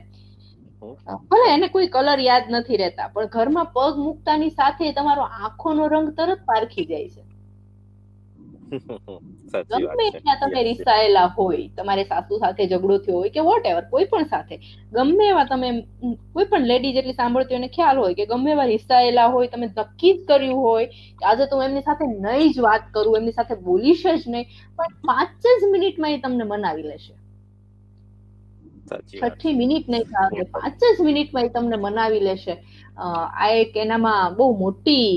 ભલે 1.30 1.46
એને 1.50 1.68
કોઈ 1.68 1.88
કલર 1.88 2.20
યાદ 2.20 2.50
નથી 2.50 2.76
રહેતા 2.76 3.08
પણ 3.08 3.28
ઘરમાં 3.28 3.72
પગ 3.74 3.94
મૂકતાની 3.98 4.50
સાથે 4.50 4.92
તમારો 4.92 5.24
આંખોનો 5.38 5.88
રંગ 5.88 6.08
તરત 6.18 6.40
પારખી 6.46 6.86
જાય 6.86 7.08
છે. 7.08 7.22
ગમે 8.78 10.10
ત્યાં 10.10 10.38
તમે 10.40 10.60
yes. 10.62 11.30
હોય 11.36 11.68
તમારે 11.76 12.04
સાસુ 12.04 12.38
સાથે 12.38 12.66
ઝઘડો 12.66 12.98
થયો 12.98 13.16
હોય 13.16 13.30
કે 13.30 13.40
વોટ 13.40 13.66
એવર 13.66 13.84
કોઈ 13.90 14.04
પણ 14.04 14.24
સાથે 14.24 14.56
ગમે 14.92 15.24
એવા 15.28 15.44
તમે 15.44 15.68
કોઈ 16.32 16.44
પણ 16.44 16.60
લેડી 16.60 16.92
જેટલી 16.92 17.12
સાંભળતી 17.12 17.54
હોય 17.54 17.62
એને 17.62 17.68
ખ્યાલ 17.68 17.98
હોય 17.98 18.14
કે 18.14 18.26
ગમે 18.26 18.50
એવા 18.50 18.64
રિસાયેલા 18.64 19.26
હોય 19.26 19.48
તમે 19.48 19.66
નક્કી 19.66 20.14
જ 20.14 20.24
કર્યું 20.26 20.62
હોય 20.62 20.86
કે 20.86 21.26
આજે 21.26 21.46
તો 21.46 21.56
હું 21.56 21.64
એમની 21.64 21.82
સાથે 21.82 22.06
નહીં 22.06 22.52
જ 22.52 22.58
વાત 22.60 22.84
કરું 22.94 23.16
એમની 23.16 23.32
સાથે 23.32 23.54
બોલીશ 23.54 24.06
જ 24.06 24.24
નહીં 24.26 24.46
પણ 24.76 24.96
પાંચ 25.06 25.52
જ 25.60 25.70
મિનિટમાં 25.72 26.12
એ 26.12 26.18
તમને 26.18 26.44
મનાવી 26.44 26.82
લેશે. 26.82 27.14
છઠ્ઠી 28.90 29.52
મિનિટ 29.52 29.88
નહીં 29.88 30.02
થાય 30.02 30.42
પાંચ 30.42 30.80
જ 30.98 31.02
મિનિટમાં 31.02 31.44
એ 31.44 31.48
તમને 31.48 31.76
મનાવી 31.76 32.20
લેશે. 32.20 32.54
આ 32.96 33.48
એક 33.48 33.76
એનામાં 33.76 34.34
બહુ 34.34 34.46
મોટી 34.58 35.08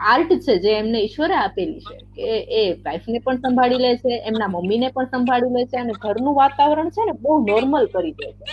આર્ટ 0.00 0.30
છે 0.44 0.54
જે 0.58 0.70
એમને 0.72 0.98
ઈશ્વરે 1.00 1.36
આપેલી 1.36 1.84
છે 1.88 1.96
કે 2.16 2.28
એ 2.60 2.62
વાઈફને 2.84 3.20
પણ 3.24 3.42
સંભાળી 3.42 3.82
લે 3.84 3.90
છે 3.98 4.12
એમના 4.28 4.48
મમ્મીને 4.48 4.88
પણ 4.94 5.10
સંભાળી 5.12 5.54
લે 5.56 5.66
છે 5.66 5.78
અને 5.78 5.94
ઘરનું 6.04 6.38
વાતાવરણ 6.40 6.90
છે 6.90 7.06
ને 7.06 7.14
બહુ 7.22 7.38
નોર્મલ 7.46 7.86
કરી 7.94 8.14
દે 8.18 8.28
છે. 8.38 8.44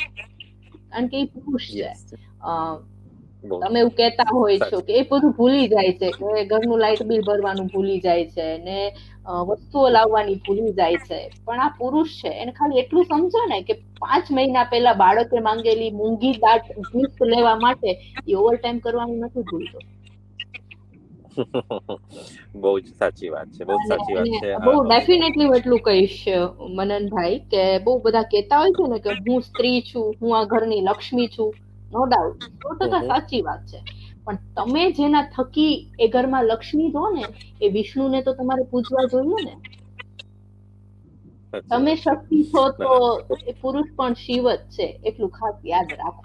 કારણ 0.91 1.09
કે 1.09 1.17
એ 1.21 1.25
પુરુષ 1.33 1.67
છે. 1.71 1.91
તમે 3.51 3.79
એવું 3.79 3.93
કહેતા 3.97 4.31
હોય 4.31 4.69
છો 4.69 4.81
કે 4.81 4.93
એ 4.99 5.03
બધું 5.09 5.33
ભૂલી 5.37 5.67
જાય 5.73 5.93
છે 5.99 6.11
કે 6.13 6.45
ઘરનું 6.51 6.79
લાઇટ 6.83 7.03
બિલ 7.09 7.21
ભરવાનું 7.27 7.67
ભૂલી 7.73 7.99
જાય 8.01 8.25
છે 8.35 8.47
ને 8.65 8.79
વસ્તુઓ 9.49 9.89
લાવવાની 9.89 10.39
ભૂલી 10.45 10.73
જાય 10.79 10.99
છે. 11.07 11.19
પણ 11.45 11.59
આ 11.59 11.75
પુરુષ 11.79 12.21
છે 12.21 12.29
એને 12.41 12.51
ખાલી 12.57 12.81
એટલું 12.83 13.05
સમજો 13.11 13.41
ને 13.51 13.59
કે 13.67 13.73
પાંચ 14.01 14.31
મહિના 14.31 14.65
પહેલા 14.71 14.97
બાળકે 15.03 15.37
માંગેલી 15.49 15.91
મૂંગી 15.99 16.33
દાટ 16.45 16.73
ગિફ્ટ 16.91 17.19
લેવા 17.33 17.59
માટે 17.65 17.89
એ 18.27 18.33
ઓવર 18.35 18.55
ટાઈમ 18.57 18.79
કરવાનું 18.79 19.23
નથી 19.27 19.47
ભૂલતો. 19.51 19.79
બહુ 22.55 22.71
જ 22.79 22.85
સાચી 22.93 23.29
વાત 23.29 23.49
છે 23.51 23.63
બહુ 23.65 23.77
સાચી 23.83 24.15
વાત 24.15 24.31
છે. 24.33 24.49
બહુ 24.65 24.73
ડેફિનેટલી 24.85 25.47
હું 25.47 25.57
એટલું 25.57 25.81
કહીશ 25.81 26.17
મનનભાઈ 26.77 27.37
કે 27.47 27.63
બહુ 27.85 27.93
બધા 28.01 28.29
કહેતા 28.31 28.59
હોય 28.59 28.75
છે 28.75 28.87
ને 28.87 28.99
કે 29.01 29.11
હું 29.21 29.41
સ્ત્રી 29.43 29.81
છું 29.83 30.07
હું 30.19 30.31
આ 30.33 30.45
ઘરની 30.47 30.81
લક્ષ્મી 30.83 31.29
છું 31.29 31.51
નો 31.91 32.01
ડાઉટ 32.07 32.39
સો 32.61 32.69
ટકા 32.75 33.03
સાચી 33.03 33.43
વાત 33.43 33.63
છે. 33.65 33.79
પણ 34.25 34.37
તમે 34.57 34.83
જેના 34.93 35.25
થકી 35.29 35.73
એ 35.97 36.09
ઘરમાં 36.09 36.47
લક્ષ્મી 36.47 36.91
જો 36.91 37.05
ને 37.11 37.25
એ 37.61 37.69
વિષ્ણુને 37.69 38.19
તો 38.23 38.31
તમારે 38.35 38.63
પૂજવા 38.71 39.05
જોઈએ 39.07 39.39
ને. 39.41 39.53
તમે 41.69 41.93
શક્તિ 41.97 42.39
છો 42.49 42.63
તો 42.77 42.93
એ 43.45 43.53
પુરુષ 43.59 43.89
પણ 43.95 44.15
શિવ 44.17 44.45
જ 44.47 44.73
છે 44.73 44.85
એટલું 45.03 45.31
ખાસ 45.31 45.57
યાદ 45.65 45.89
રાખો. 45.95 46.23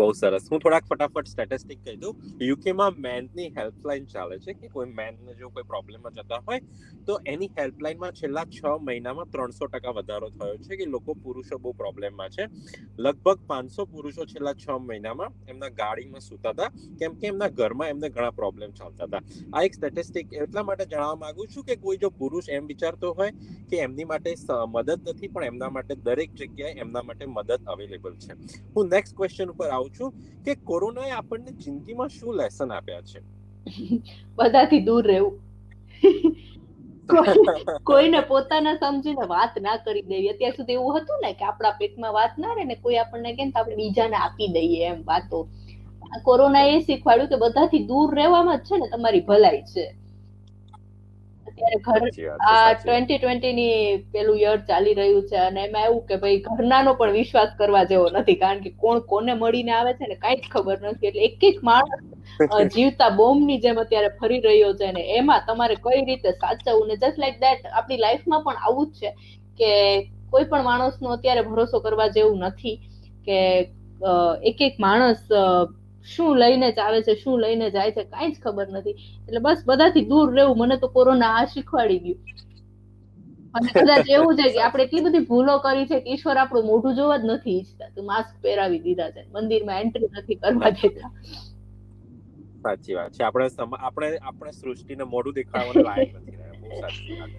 બહુ 0.00 0.08
સરસ. 0.20 0.44
હું 0.52 0.60
થોડાક 0.64 0.86
ફટાફટ 0.90 1.28
સ્ટેટિસ્ટિક 1.32 1.80
કહી 1.86 1.96
દઉં. 2.02 2.12
યુકેમાં 2.48 2.98
મેનની 3.06 3.48
હેલ્પલાઇન 3.58 4.06
ચાલે 4.12 4.36
છે 4.44 4.54
કે 4.60 4.68
કોઈ 4.74 4.90
મેનને 4.98 5.36
જો 5.40 5.50
કોઈ 5.50 5.66
પ્રોબ્લેમમાં 5.72 6.14
જતા 6.18 6.40
હોય, 6.46 6.60
તો 7.06 7.18
એની 7.32 7.50
હેલ્પલાઇનમાં 7.58 8.18
છેલ્લા 8.20 8.44
છ 8.56 8.60
મહિનામાં 8.88 9.30
ત્રણસો 9.34 9.68
ટકા 9.72 9.94
વધારો 9.98 10.30
થયો 10.36 10.58
છે 10.66 10.78
કે 10.80 10.86
લોકો 10.94 11.16
પુરુષો 11.24 11.58
બહુ 11.64 11.72
પ્રોબ્લેમમાં 11.82 12.30
છે. 12.36 12.48
લગભગ 12.98 13.46
પાંચસો 13.50 13.86
પુરુષો 13.94 14.28
છેલ્લા 14.32 14.54
છ 14.64 14.66
મહિનામાં 14.88 15.30
એમના 15.50 15.72
ગાડીમાં 15.80 16.26
સૂતા 16.28 16.52
હતા, 16.54 16.70
કેમ 16.98 17.16
કે 17.20 17.32
એમના 17.32 17.50
ઘરમાં 17.60 17.92
એમને 17.94 18.08
ઘણા 18.16 18.34
પ્રોબ્લેમ 18.40 18.70
ચાલતા 18.80 19.06
હતા. 19.08 19.22
આ 19.54 19.64
એક 19.66 19.74
સ્ટેટિસ્ટિક 19.78 20.26
એટલા 20.42 20.66
માટે 20.68 20.86
જણાવવા 20.92 21.20
માંગુ 21.24 21.48
છું 21.54 21.64
કે 21.68 21.76
કોઈ 21.84 21.98
જો 22.04 22.10
પુરુષ 22.22 22.48
એમ 22.56 22.66
વિચારતો 22.72 23.14
હોય 23.18 23.32
કે 23.70 23.76
એમની 23.86 24.08
માટે 24.12 24.30
મદદ 24.74 25.00
નથી, 25.14 25.28
પણ 25.34 25.46
એમના 25.52 25.70
માટે 25.76 25.94
દરેક 26.06 26.30
જગ્યાએ 26.40 26.74
એમના 26.84 27.02
માટે 27.08 27.24
મદદ 27.26 27.60
અવેલેબલ 27.72 28.14
છે. 28.24 28.32
હું 28.76 28.88
નેક્સ્ટ 28.94 29.16
ક્વેશ્ચન 29.18 29.50
ઉપર 29.54 29.68
આવું 29.76 29.81
છું 29.88 30.12
કે 30.44 30.54
કોરોનાએ 30.54 31.10
આપણને 31.10 31.52
જિંદગીમાં 31.52 32.08
શું 32.08 32.36
લેસન 32.36 32.70
આપ્યા 32.70 33.02
છે? 33.02 33.20
બધાથી 34.36 34.80
દૂર 34.80 35.04
રહેવું. 35.04 35.40
કોઈને 37.84 38.22
પોતાના 38.22 38.76
સમજીને 38.76 39.26
વાત 39.28 39.56
ના 39.60 39.76
કરી 39.76 40.02
દેવી. 40.02 40.30
અત્યાર 40.30 40.56
સુધી 40.56 40.72
એવું 40.72 41.00
હતું 41.00 41.20
ને 41.22 41.34
કે 41.34 41.44
આપણા 41.44 41.72
પેટમાં 41.72 42.14
વાત 42.14 42.38
ના 42.38 42.54
રહે 42.54 42.64
ને 42.64 42.74
કોઈ 42.74 42.96
આપણને 42.96 43.32
કેમ 43.32 43.50
આપણે 43.54 43.76
બીજાને 43.76 44.16
આપી 44.16 44.48
દઈએ 44.48 44.86
એમ 44.86 45.04
વાતો. 45.04 45.48
કોરોના 46.22 46.62
એ 46.62 46.80
શીખવાડ્યું 46.80 47.28
કે 47.28 47.36
બધાથી 47.36 47.86
દૂર 47.86 48.14
રહેવામાં 48.14 48.58
જ 48.58 48.62
છે 48.62 48.78
ને 48.78 48.88
તમારી 48.88 49.20
ભલાઈ 49.20 49.62
છે. 49.62 49.84
અત્યારે 51.46 51.78
ઘર 51.80 52.02
આ 52.48 52.74
ટ્વેન્ટી 52.74 53.18
ટ્વેન્ટી 53.18 53.52
ની 53.52 53.76
પેલું 54.12 54.38
યર 54.38 54.58
ચાલી 54.62 54.94
રહ્યું 54.94 55.26
છે 55.26 55.38
અને 55.40 55.60
એમાં 55.62 55.86
એવું 55.86 56.02
કે 56.06 56.18
ભાઈ 56.18 56.40
ઘરનાનો 56.46 56.94
પણ 56.94 57.14
વિશ્વાસ 57.14 57.52
કરવા 57.56 57.84
જેવો 57.86 58.06
નથી 58.12 58.38
કારણ 58.38 58.62
કે 58.62 58.74
કોણ 58.78 59.00
કોને 59.04 59.32
મળીને 59.34 59.72
આવે 59.72 59.92
છે 59.94 60.06
ને 60.06 60.16
કઈ 60.18 60.36
જ 60.36 60.48
ખબર 60.48 60.78
નથી. 60.84 61.08
એટલે 61.08 61.22
એક 61.24 61.44
એક 61.44 61.62
માણસ 61.62 61.92
જીવતા 62.74 63.10
બોમ્બની 63.12 63.60
જેમ 63.60 63.78
અત્યારે 63.78 64.10
ફરી 64.16 64.40
રહ્યો 64.42 64.72
છે 64.76 64.92
ને 64.92 65.02
એમાં 65.16 65.44
તમારે 65.46 65.76
કઈ 65.78 66.00
રીતે 66.04 66.30
સાચવવું 66.34 66.88
ને 66.88 66.96
જસ્ટ 66.96 67.18
લાઈક 67.18 67.38
દેટ 67.40 67.70
આપણી 67.70 67.98
લાઈફમાં 67.98 68.42
પણ 68.42 68.62
આવું 68.62 68.90
જ 68.92 69.00
છે 69.00 69.10
કે 69.60 69.70
કોઈ 70.30 70.46
પણ 70.46 70.64
માણસનો 70.64 71.12
અત્યારે 71.12 71.42
ભરોસો 71.44 71.80
કરવા 71.80 72.10
જેવું 72.10 72.44
નથી 72.44 72.76
કે 73.26 73.38
એક 74.44 74.60
એક 74.62 74.78
માણસ 74.78 75.22
શું 76.04 76.32
લઈને 76.42 76.68
જ 76.68 76.78
આવે 76.78 77.00
છે, 77.06 77.14
શું 77.22 77.36
લઈને 77.40 77.66
જાય 77.70 77.92
છે, 77.96 78.04
કઈ 78.12 78.30
જ 78.32 78.34
ખબર 78.44 78.68
નથી. 78.70 78.96
એટલે 79.26 79.40
બસ 79.40 79.60
બધાથી 79.66 80.08
દૂર 80.12 80.26
રહેવું, 80.36 80.56
મને 80.58 80.76
તો 80.78 80.88
કોરોના 80.96 81.34
આ 81.38 81.46
શીખવાડી 81.52 82.00
ગયું. 82.04 82.20
અને 83.54 83.70
કદાચ 83.76 84.10
એવું 84.16 84.36
છે 84.36 84.46
કે 84.52 84.60
આપણે 84.66 84.84
એટલી 84.86 85.04
બધી 85.06 85.28
ભૂલો 85.30 85.54
કરી 85.64 85.86
છે 85.86 85.98
કે 86.02 86.08
ઈશ્વર 86.12 86.36
આપણું 86.42 86.68
મોઢું 86.70 86.98
જોવા 86.98 87.18
જ 87.18 87.24
નથી 87.30 87.56
ઈચ્છતા, 87.58 87.90
તો 87.94 88.00
માસ્ક 88.02 88.34
પહેરાવી 88.42 88.82
દીધા 88.86 89.10
છે, 89.14 89.22
મંદિરમાં 89.34 89.80
એન્ટ્રી 89.82 90.10
નથી 90.12 90.38
કરવા 90.42 90.72
દેતા. 90.78 91.10
સાચી 92.64 92.94
વાત 92.98 93.12
છે, 93.16 93.22
આપણે 93.24 93.46
આપણે 93.78 94.08
આપણે 94.22 94.52
સૃષ્ટિને 94.52 95.04
મોઢું 95.14 95.34
દેખાડવાનું 95.38 95.86
લાયક 95.88 96.10
નથી 96.18 96.36
રહ્યા, 96.40 96.58
બહુ 96.60 96.68
સાચી 96.82 97.16
વાત 97.20 97.32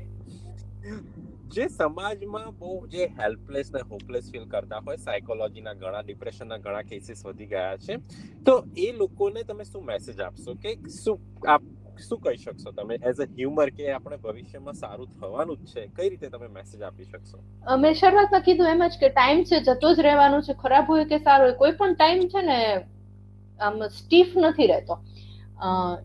જે 1.53 1.65
સમાજમાં 1.69 2.49
બહુ 2.59 2.71
જે 2.87 3.07
હેલ્પલેસ 3.19 3.67
ને 3.73 3.81
હોપલેસ 3.89 4.29
ફીલ 4.31 4.45
કરતા 4.45 4.81
હોય 4.87 4.97
સાયકોલોજીના 4.97 5.73
ઘણા 5.73 6.01
ડિપ્રેશનના 6.01 6.57
ઘણા 6.57 6.83
કેસીસ 6.83 7.21
વધી 7.25 7.45
ગયા 7.45 7.77
છે. 7.77 7.97
તો 8.45 8.53
એ 8.77 8.91
લોકોને 8.91 9.43
તમે 9.43 9.63
શું 9.63 9.85
મેસેજ 9.85 10.21
આપશો? 10.21 10.55
કે 10.63 10.75
શું 10.95 11.17
આપ 11.47 11.63
શું 11.99 12.19
કહી 12.19 12.37
શકશો 12.37 12.71
તમે? 12.71 12.95
એઝ 13.09 13.19
અ 13.19 13.27
હ્યુમર 13.33 13.69
કે 13.69 13.91
આપણે 13.91 14.17
ભવિષ્યમાં 14.17 14.73
સારું 14.73 15.09
થવાનું 15.17 15.57
જ 15.57 15.73
છે? 15.73 15.83
કઈ 15.97 16.09
રીતે 16.09 16.29
તમે 16.29 16.47
મેસેજ 16.47 16.81
આપી 16.81 17.05
શકશો? 17.05 17.37
અમે 17.67 17.93
શરૂઆતમાં 17.93 18.41
કીધું 18.41 18.67
એમ 18.67 18.85
જ 18.87 18.97
કે 18.99 19.09
ટાઈમ 19.09 19.43
છે, 19.43 19.59
જતો 19.59 19.93
જ 19.93 19.99
રહેવાનું 19.99 20.41
છે, 20.41 20.53
ખરાબ 20.63 20.89
હોય 20.89 21.05
કે 21.05 21.19
સારો 21.19 21.43
હોય, 21.43 21.57
કોઈ 21.57 21.71
પણ 21.71 21.93
ટાઈમ 21.93 22.23
છે 22.27 22.41
ને, 22.41 22.59
આમ 23.59 23.83
સ્ટીફ 23.89 24.37
નથી 24.37 24.67
રહેતો. 24.67 24.97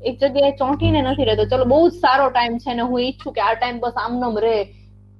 એક 0.04 0.18
જગ્યાએ 0.18 0.56
ચોંટીને 0.56 1.00
નથી 1.02 1.24
રહેતો. 1.24 1.48
ચલો, 1.52 1.64
બહુ 1.64 1.80
જ 1.88 1.94
સારો 2.02 2.28
ટાઈમ 2.30 2.58
છે 2.58 2.74
ને 2.74 2.82
હું 2.82 3.00
ઈચ્છું 3.00 3.32
કે 3.32 3.40
આ 3.40 3.54
ટાઈમ 3.54 3.80
બસ 3.80 3.96
આમનમ 4.04 4.38
રહે. 4.38 4.58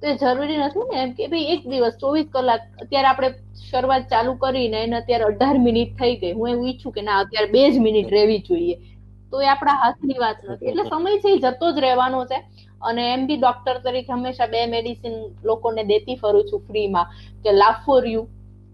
તો 0.01 0.07
એ 0.07 0.15
જરૂરી 0.15 0.57
નથી 0.57 0.85
ને, 0.93 1.01
એમ 1.01 1.13
કે 1.13 1.27
ભાઈ 1.27 1.43
એક 1.43 1.67
દિવસ, 1.67 1.97
ચોવીસ 1.99 2.27
કલાક, 2.31 2.61
અત્યારે 2.81 3.07
આપણે 3.07 3.29
શરૂઆત 3.71 4.05
ચાલુ 4.09 4.33
કરીને 4.33 4.83
એને 4.83 4.95
અત્યારે 4.97 5.23
અઢાર 5.23 5.57
મિનિટ 5.59 5.97
થઈ 5.99 6.15
ગઈ. 6.15 6.31
હું 6.31 6.49
એવું 6.49 6.67
ઈચ્છું 6.67 6.91
કે 6.91 7.01
ના, 7.01 7.19
અત્યારે 7.19 7.51
બે 7.51 7.71
જ 7.71 7.79
મિનિટ 7.79 8.11
રહેવી 8.11 8.39
જોઈએ. 8.39 8.77
તો 9.31 9.41
એ 9.41 9.47
આપણા 9.47 9.73
હાથની 9.73 10.19
વાત 10.19 10.37
નથી. 10.49 10.67
એટલે 10.67 10.83
સમય 10.83 11.19
છે, 11.19 11.29
એ 11.29 11.37
જતો 11.37 11.71
જ 11.71 11.79
રહેવાનો 11.79 12.25
છે. 12.25 12.39
અને 12.81 13.13
એમ 13.13 13.27
બી 13.27 13.37
ડોક્ટર 13.37 13.77
તરીકે 13.79 14.13
હંમેશા 14.13 14.47
બે 14.47 14.67
મેડિસિન 14.67 15.13
લોકોને 15.43 15.83
દેતી 15.83 16.15
ફરું 16.15 16.43
છું 16.43 16.61
ફ્રીમાં 16.67 17.05
કે 17.43 17.51
લાફ 17.51 17.85
ફોર 17.85 18.05
યુ 18.05 18.23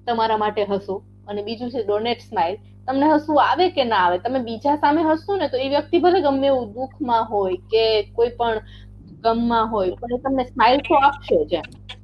તમારા 0.05 0.37
માટે 0.37 0.63
હસો. 0.65 1.01
અને 1.27 1.43
બીજું 1.43 1.71
છે 1.71 1.83
ડોનેટ 1.83 2.21
સ્માઇલ 2.21 2.57
તમને 2.87 3.05
હસવું 3.13 3.43
આવે 3.43 3.69
કે 3.69 3.83
ના 3.83 3.95
આવે? 3.97 4.17
તમે 4.19 4.39
બીજા 4.39 4.77
સામે 4.77 5.01
હસશો 5.03 5.37
ને, 5.37 5.49
તો 5.49 5.57
એ 5.57 5.69
વ્યક્તિ 5.69 5.99
ભલે 5.99 6.21
ગમે 6.21 6.47
એવું 6.47 6.73
દુઃખમાં 6.73 7.25
હોય 7.25 7.57
કે 7.71 7.83
કોઈ 8.15 8.29
પણ 8.29 8.61
ગમમાં 9.25 9.73
હોય 9.73 9.97
પણ 10.01 10.15
એ 10.17 10.21
તમને 10.23 10.45
સ્માઇલ 10.47 10.79
તો 10.87 11.01
આપશે 11.01 11.41
જ 11.51 11.61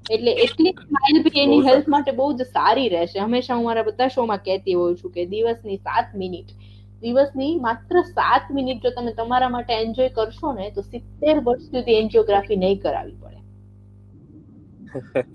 એટલે 0.10 0.32
એટલી 0.46 0.74
સ્માઇલ 0.80 1.22
બી 1.26 1.42
એની 1.44 1.62
હેલ્થ 1.66 1.90
માટે 1.94 2.12
બહુ 2.20 2.28
જ 2.34 2.48
સારી 2.50 2.90
રહેશે. 2.94 3.18
હંમેશા 3.20 3.58
હું 3.58 3.66
મારા 3.66 3.88
બધા 3.88 4.10
શોમાં 4.16 4.44
કહેતી 4.46 4.78
હોઉં 4.80 5.00
છું 5.02 5.16
કે 5.16 5.26
દિવસની 5.34 5.80
સાત 5.80 6.16
મિનિટ 6.22 6.56
દિવસની 7.04 7.52
માત્ર 7.62 8.02
સાત 8.08 8.50
મિનિટ 8.56 8.84
જો 8.84 8.94
તમે 8.96 9.14
તમારા 9.20 9.52
માટે 9.54 9.74
એન્જોય 9.78 10.16
કરશો 10.18 10.56
ને 10.58 10.72
તો 10.72 10.88
સિત્તેર 10.88 11.36
વર્ષ 11.42 11.70
સુધી 11.72 12.00
એન્જિયોગ્રાફી 12.02 12.60
નહીં 12.64 12.82
કરાવી 12.84 13.18
પડે. 13.18 13.41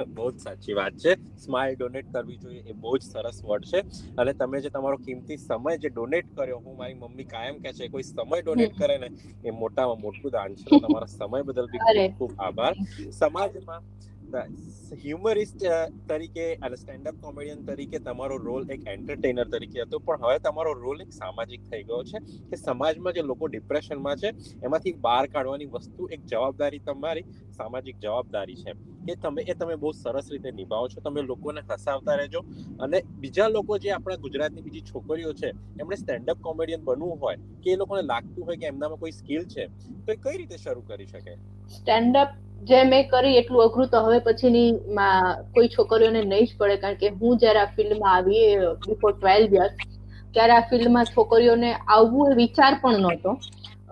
બહુ 0.08 0.30
જ 0.30 0.38
સાચી 0.38 0.74
વાત 0.74 0.94
છે. 0.96 1.12
સ્માઇલ 1.36 1.76
ડોનેટ 1.76 2.08
કરવી 2.08 2.38
જોઈએ 2.38 2.62
એ 2.64 2.74
બહુ 2.74 2.96
જ 2.98 3.02
સરસ 3.04 3.42
વર્ડ 3.42 3.66
છે. 3.66 3.80
અને 4.16 4.32
તમે 4.34 4.60
જે 4.60 4.70
તમારો 4.70 4.98
કિંમતી 4.98 5.38
સમય 5.38 5.76
જે 5.78 5.90
ડોનેટ 5.90 6.26
કર્યો 6.32 6.60
હું 6.60 6.76
મારી 6.76 6.94
મમ્મી 6.96 7.24
કાયમ 7.26 7.60
કહે 7.60 7.72
છે 7.72 7.88
કોઈ 7.88 8.02
સમય 8.04 8.42
ડોનેટ 8.42 8.74
કરે 8.74 8.98
ને 8.98 9.08
એ 9.44 9.50
મોટામાં 9.52 10.00
મોટું 10.00 10.30
દાન 10.30 10.56
છે. 10.56 10.74
તમારા 10.76 11.08
સમય 11.10 11.42
બદલ 11.44 11.68
બી 11.68 11.84
ખૂબ 11.86 12.08
ખૂબ 12.12 12.32
આભાર. 12.38 12.74
સમાજમાં 13.12 13.82
હ્યુમરિસ્ટ 14.34 15.64
તરીકે 16.08 16.54
અને 16.54 16.76
સ્ટેન્ડઅપ 16.76 17.14
કોમેડિયન 17.14 17.64
તરીકે 17.64 17.98
તમારો 17.98 18.36
રોલ 18.36 18.70
એક 18.70 18.88
એન્ટરટેનર 18.88 19.44
તરીકે 19.44 19.82
હતો. 19.82 19.98
પણ 19.98 20.16
હવે 20.22 20.38
તમારો 20.38 20.72
રોલ 20.72 21.00
એક 21.00 21.12
સામાજિક 21.12 21.60
થઈ 21.70 21.82
ગયો 21.82 22.02
છે 22.02 22.18
કે 22.50 22.56
સમાજમાં 22.56 23.12
જે 23.12 23.22
લોકો 23.22 23.46
ડિપ્રેશનમાં 23.46 24.16
છે, 24.16 24.28
એમાંથી 24.64 24.92
બહાર 24.92 25.26
કાઢવાની 25.26 25.64
વસ્તુ 25.64 26.08
એક 26.08 26.26
જવાબદારી 26.26 26.78
તમારી 26.78 27.22
સામાજિક 27.56 27.98
જવાબદારી 27.98 28.54
છે. 28.54 28.72
એ 29.12 29.14
તમે 29.14 29.42
એ 29.42 29.54
તમે 29.54 29.76
બહુ 29.76 29.92
સરસ 29.92 30.28
રીતે 30.32 30.50
નિભાવો 30.50 30.88
છો. 30.88 31.00
તમે 31.00 31.22
લોકોને 31.22 31.60
હસાવતા 31.60 32.14
રહેજો. 32.14 32.40
અને 32.80 33.02
બીજા 33.02 33.48
લોકો 33.48 33.78
જે 33.78 33.90
આપણા 33.90 34.16
ગુજરાતની 34.16 34.62
બીજી 34.62 34.80
છોકરીઓ 34.80 35.32
છે, 35.32 35.48
એમણે 35.80 35.96
સ્ટેન્ડઅપ 35.96 36.40
કોમેડિયન 36.40 36.84
બનવું 36.84 37.20
હોય, 37.20 37.36
કે 37.36 37.70
એ 37.70 37.76
લોકોને 37.76 38.02
લાગતું 38.02 38.44
હોય 38.44 38.56
કે 38.56 38.66
એમનામાં 38.66 38.98
કોઈ 38.98 39.10
સ્કિલ 39.10 39.44
છે, 39.44 39.66
તો 40.06 40.12
એ 40.12 40.16
કઈ 40.16 40.36
રીતે 40.36 40.56
શરૂ 40.56 40.80
કરી 40.80 41.06
શકે? 41.06 41.34
સ્ટેન્ડઅપ 41.68 42.28
જે 42.62 42.84
મેં 42.84 43.08
કરી 43.08 43.38
એટલું 43.38 43.64
અઘરું 43.64 43.88
તો 43.88 44.02
હવે 44.02 44.18
પછીની 44.22 44.70
કોઈ 45.52 45.68
છોકરીઓને 45.70 46.20
નહીં 46.24 46.46
જ 46.46 46.56
પડે, 46.56 46.76
કારણ 46.78 46.98
કે 46.98 47.12
હું 47.16 47.38
જયારે 47.38 47.60
આ 47.60 47.74
ફિલ્ડમાં 47.74 48.14
આવી 48.14 48.46
બિફોર 48.84 49.12
ટ્વેલ્વ 49.14 49.50
યર્સ 49.54 49.76
ત્યારે 50.34 50.54
આ 50.54 50.68
ફિલ્ડમાં 50.68 51.10
છોકરીઓને 51.10 51.68
આવવું 51.88 52.32
એ 52.32 52.38
વિચાર 52.38 52.72
પણ 52.80 53.02
નહોતો. 53.02 53.30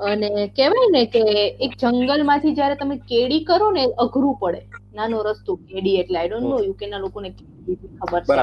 અને 0.04 0.28
કહેવાય 0.52 0.88
ને 0.90 1.02
કે 1.08 1.22
એક 1.60 1.72
જંગલમાંથી 1.78 2.54
જ્યારે 2.54 2.76
તમે 2.78 2.96
કેડી 3.04 3.44
કરો 3.46 3.68
ને 3.72 3.84
અઘરું 3.98 4.36
પડે. 4.38 4.60
નાનો 4.92 5.16
રસ્તો 5.24 5.52
કેડી 5.64 5.96
એટલે 6.00 6.18
આઈ 6.18 6.30
ડોન્ટ 6.30 6.48
નો 6.48 6.58
યુકે 6.60 6.84
ના 6.86 7.00
લોકોને 7.00 7.28
ખબર 8.00 8.22
છે. 8.28 8.42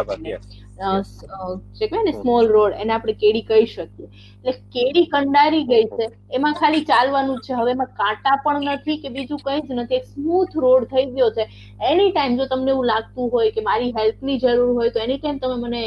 જે 0.82 1.88
કહેવાય 1.88 2.06
ને 2.06 2.13
સ્મોલ 2.13 2.48
રોડ 2.56 2.74
એને 2.84 2.94
આપણે 2.94 3.13
કેડી 3.22 3.46
કહી 3.50 3.67
શકીએ. 3.67 4.08
એટલે 4.46 4.54
કેડી 4.76 5.06
કંડારી 5.13 5.63
ગઈ 5.72 5.86
છે. 5.94 6.08
એમાં 6.32 6.58
ખાલી 6.62 6.84
ચાલવાનું 6.91 7.39
છે. 7.46 7.54
હવે 7.54 7.76
એમાં 7.76 7.91
કાંટા 8.02 8.36
પણ 8.46 8.67
નથી 8.76 8.98
કે 9.04 9.13
બીજું 9.15 9.44
કંઈ 9.46 9.62
જ 9.62 9.78
નથી. 9.78 10.02
એક 10.02 10.06
સ્મૂથ 10.08 10.58
રોડ 10.65 10.89
થઈ 10.91 11.06
ગયો 11.15 11.30
છે. 11.38 11.48
એની 11.91 12.12
ટાઈમ 12.12 12.38
જો 12.38 12.50
તમને 12.52 12.72
એવું 12.76 12.91
લાગતું 12.91 13.32
હોય 13.32 13.56
કે 13.58 13.65
મારી 13.70 13.94
હેલ્પની 14.00 14.38
જરૂર 14.44 14.70
હોય 14.74 14.91
તો 14.91 15.04
એની 15.06 15.20
ટાઈમ 15.20 15.39
તમે 15.39 15.58
મને 15.63 15.84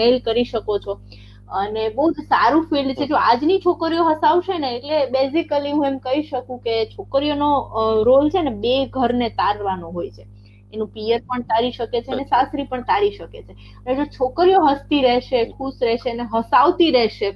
મેલ 0.00 0.18
કરી 0.26 0.48
શકો 0.52 0.78
છો. 0.86 0.98
અને 1.60 1.82
બહુ 1.96 2.04
જ 2.12 2.26
સારું 2.28 2.68
ફિલ્ડ 2.68 2.98
છે. 2.98 3.06
જો 3.06 3.16
આજની 3.22 3.58
છોકરીઓ 3.60 4.04
હસાવશે 4.10 4.58
ને 4.58 4.74
એટલે 4.76 5.00
બેઝિકલી 5.16 5.72
હું 5.72 5.86
એમ 5.86 5.98
કહી 6.00 6.22
શકું 6.24 6.62
કે 6.66 6.76
છોકરીઓનો 6.92 7.50
રોલ 8.10 8.30
છે 8.30 8.42
ને 8.42 8.54
બે 8.62 8.76
ઘરને 8.96 9.28
તારવાનો 9.40 9.90
હોય 9.98 10.14
છે. 10.16 10.24
એનું 10.72 10.90
પિયર 10.90 11.20
પણ 11.22 11.46
તારી 11.46 11.72
શકે 11.72 12.00
છે 12.00 12.12
અને 12.12 12.24
સાસરી 12.26 12.66
પણ 12.66 12.84
તારી 12.86 13.12
શકે 13.12 13.42
છે. 13.42 13.52
અને 13.78 13.96
જો 13.96 14.06
છોકરીઓ 14.10 14.60
હસતી 14.66 15.02
રહેશે 15.02 15.42
ખુશ 15.52 15.82
રહેશે 15.82 16.10
અને 16.10 16.28
હસાવતી 16.30 16.90
રહેશે 16.92 17.28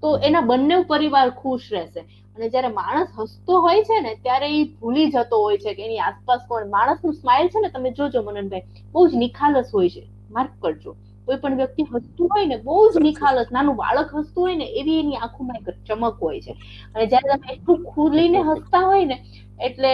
તો 0.00 0.16
એના 0.20 0.42
બંને 0.44 0.78
પરિવાર 0.86 1.28
ખુશ 1.34 1.68
રહેશે. 1.70 2.02
અને 2.36 2.48
જ્યારે 2.48 2.70
માણસ 2.70 3.10
હસતો 3.16 3.60
હોય 3.60 3.84
છે 3.84 4.00
ને 4.00 4.14
ત્યારે 4.18 4.48
એ 4.50 4.64
ભૂલી 4.76 5.10
જતો 5.10 5.36
હોય 5.38 5.58
છે 5.58 5.74
કે 5.74 5.82
એની 5.82 6.00
આસપાસ 6.00 6.42
કોણ 6.46 6.68
માણસનું 6.70 7.14
સ્માઇલ 7.14 7.48
છે 7.48 7.60
ને 7.60 7.70
તમે 7.70 7.90
જોજો 7.92 8.22
મનનભાઈ 8.22 8.64
બહુ 8.92 9.08
જ 9.08 9.22
નિખાલસ 9.24 9.72
હોય 9.72 9.90
છે. 9.90 10.02
માર્ક 10.30 10.52
કરજો. 10.60 10.92
કોઈ 11.26 11.38
પણ 11.38 11.56
વ્યક્તિ 11.56 11.84
હસતું 11.86 12.28
હોય 12.30 12.46
ને 12.46 12.58
બહુ 12.60 12.76
જ 12.90 13.02
નિખાલસ 13.02 13.50
નાનું 13.50 13.76
બાળક 13.76 14.14
હસતું 14.14 14.42
હોય 14.42 14.56
ને 14.56 14.66
એવી 14.74 14.98
એની 15.00 15.18
આંખોમાં 15.18 15.60
એક 15.62 15.84
ચમક 15.84 16.18
હોય 16.20 16.40
છે. 16.40 16.52
અને 16.94 17.04
જ્યારે 17.06 17.34
તમે 17.34 17.52
એટલું 17.54 17.84
ખુલીને 17.86 18.40
હસતા 18.44 18.82
હોય 18.82 19.06
ને 19.06 19.16
એટલે 19.58 19.92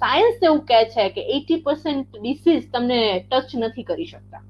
સાયન્સ 0.00 0.42
એવું 0.42 0.60
કહે 0.66 0.80
છે 0.94 1.08
કે 1.16 1.22
એટી 1.36 1.62
પર્સન્ટ 1.62 2.20
ડિસીઝ 2.20 2.66
તમને 2.72 3.00
ટચ 3.30 3.50
નથી 3.62 3.84
કરી 3.84 4.06
શકતા. 4.06 4.42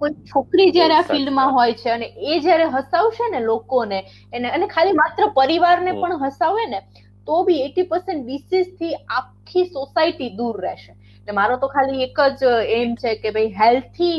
કોઈ 0.00 0.14
છોકરી 0.30 0.72
જયારે 0.72 0.94
આ 0.94 1.08
ફિલ્ડમાં 1.10 1.52
હોય 1.54 1.74
છે 1.74 1.90
અને 1.90 2.06
એ 2.30 2.38
જ્યારે 2.40 2.66
હસાવશે 2.72 3.28
ને 3.32 3.40
લોકોને 3.40 3.98
એને 4.32 4.48
અને 4.50 4.66
ખાલી 4.74 4.96
માત્ર 4.98 5.28
પરિવારને 5.38 5.92
પણ 5.92 6.24
હસાવે 6.24 6.64
ને 6.72 6.80
તો 7.26 7.42
બી 7.44 7.60
એટી 7.66 7.86
પર્સન્ટ 7.92 8.24
ડિસીઝથી 8.24 8.94
આખી 9.18 9.66
સોસાયટી 9.68 10.30
દૂર 10.40 10.56
રહેશે. 10.60 10.92
એટલે 10.92 11.32
મારો 11.38 11.56
તો 11.62 11.68
ખાલી 11.68 12.02
એક 12.08 12.18
જ 12.40 12.52
એમ 12.78 12.96
છે 12.96 13.14
કે 13.22 13.32
ભાઈ 13.36 13.54
હેલ્થી 13.60 14.16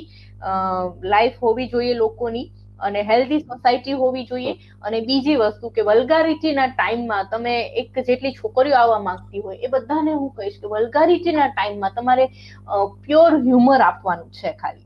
લાઈફ 1.13 1.37
હોવી 1.41 1.69
જોઈએ 1.73 1.93
લોકોની. 2.03 2.47
અને 2.79 3.03
હેલ્ધી 3.03 3.39
સોસાયટી 3.41 3.95
હોવી 3.95 4.25
જોઈએ 4.25 4.53
અને 4.81 5.01
બીજી 5.03 5.37
વસ્તુ 5.37 5.71
કે 5.71 5.83
વલ્ગારિટીના 5.83 6.67
ટાઈમમાં 6.71 7.29
તમે 7.29 7.53
એક 7.75 8.01
જેટલી 8.03 8.33
છોકરીઓ 8.33 8.75
આવવા 8.75 8.99
માંગતી 9.01 9.41
હોય 9.41 9.59
એ 9.61 9.69
બધાને 9.69 10.13
હું 10.13 10.31
કહીશ 10.33 10.59
કે 10.59 10.67
વલ્ગારિટીના 10.69 11.49
ટાઈમમાં 11.51 11.95
તમારે 11.95 12.25
પ્યોર 13.01 13.39
હ્યુમર 13.41 13.81
આપવાનું 13.83 14.29
છે 14.33 14.55
ખાલી. 14.55 14.85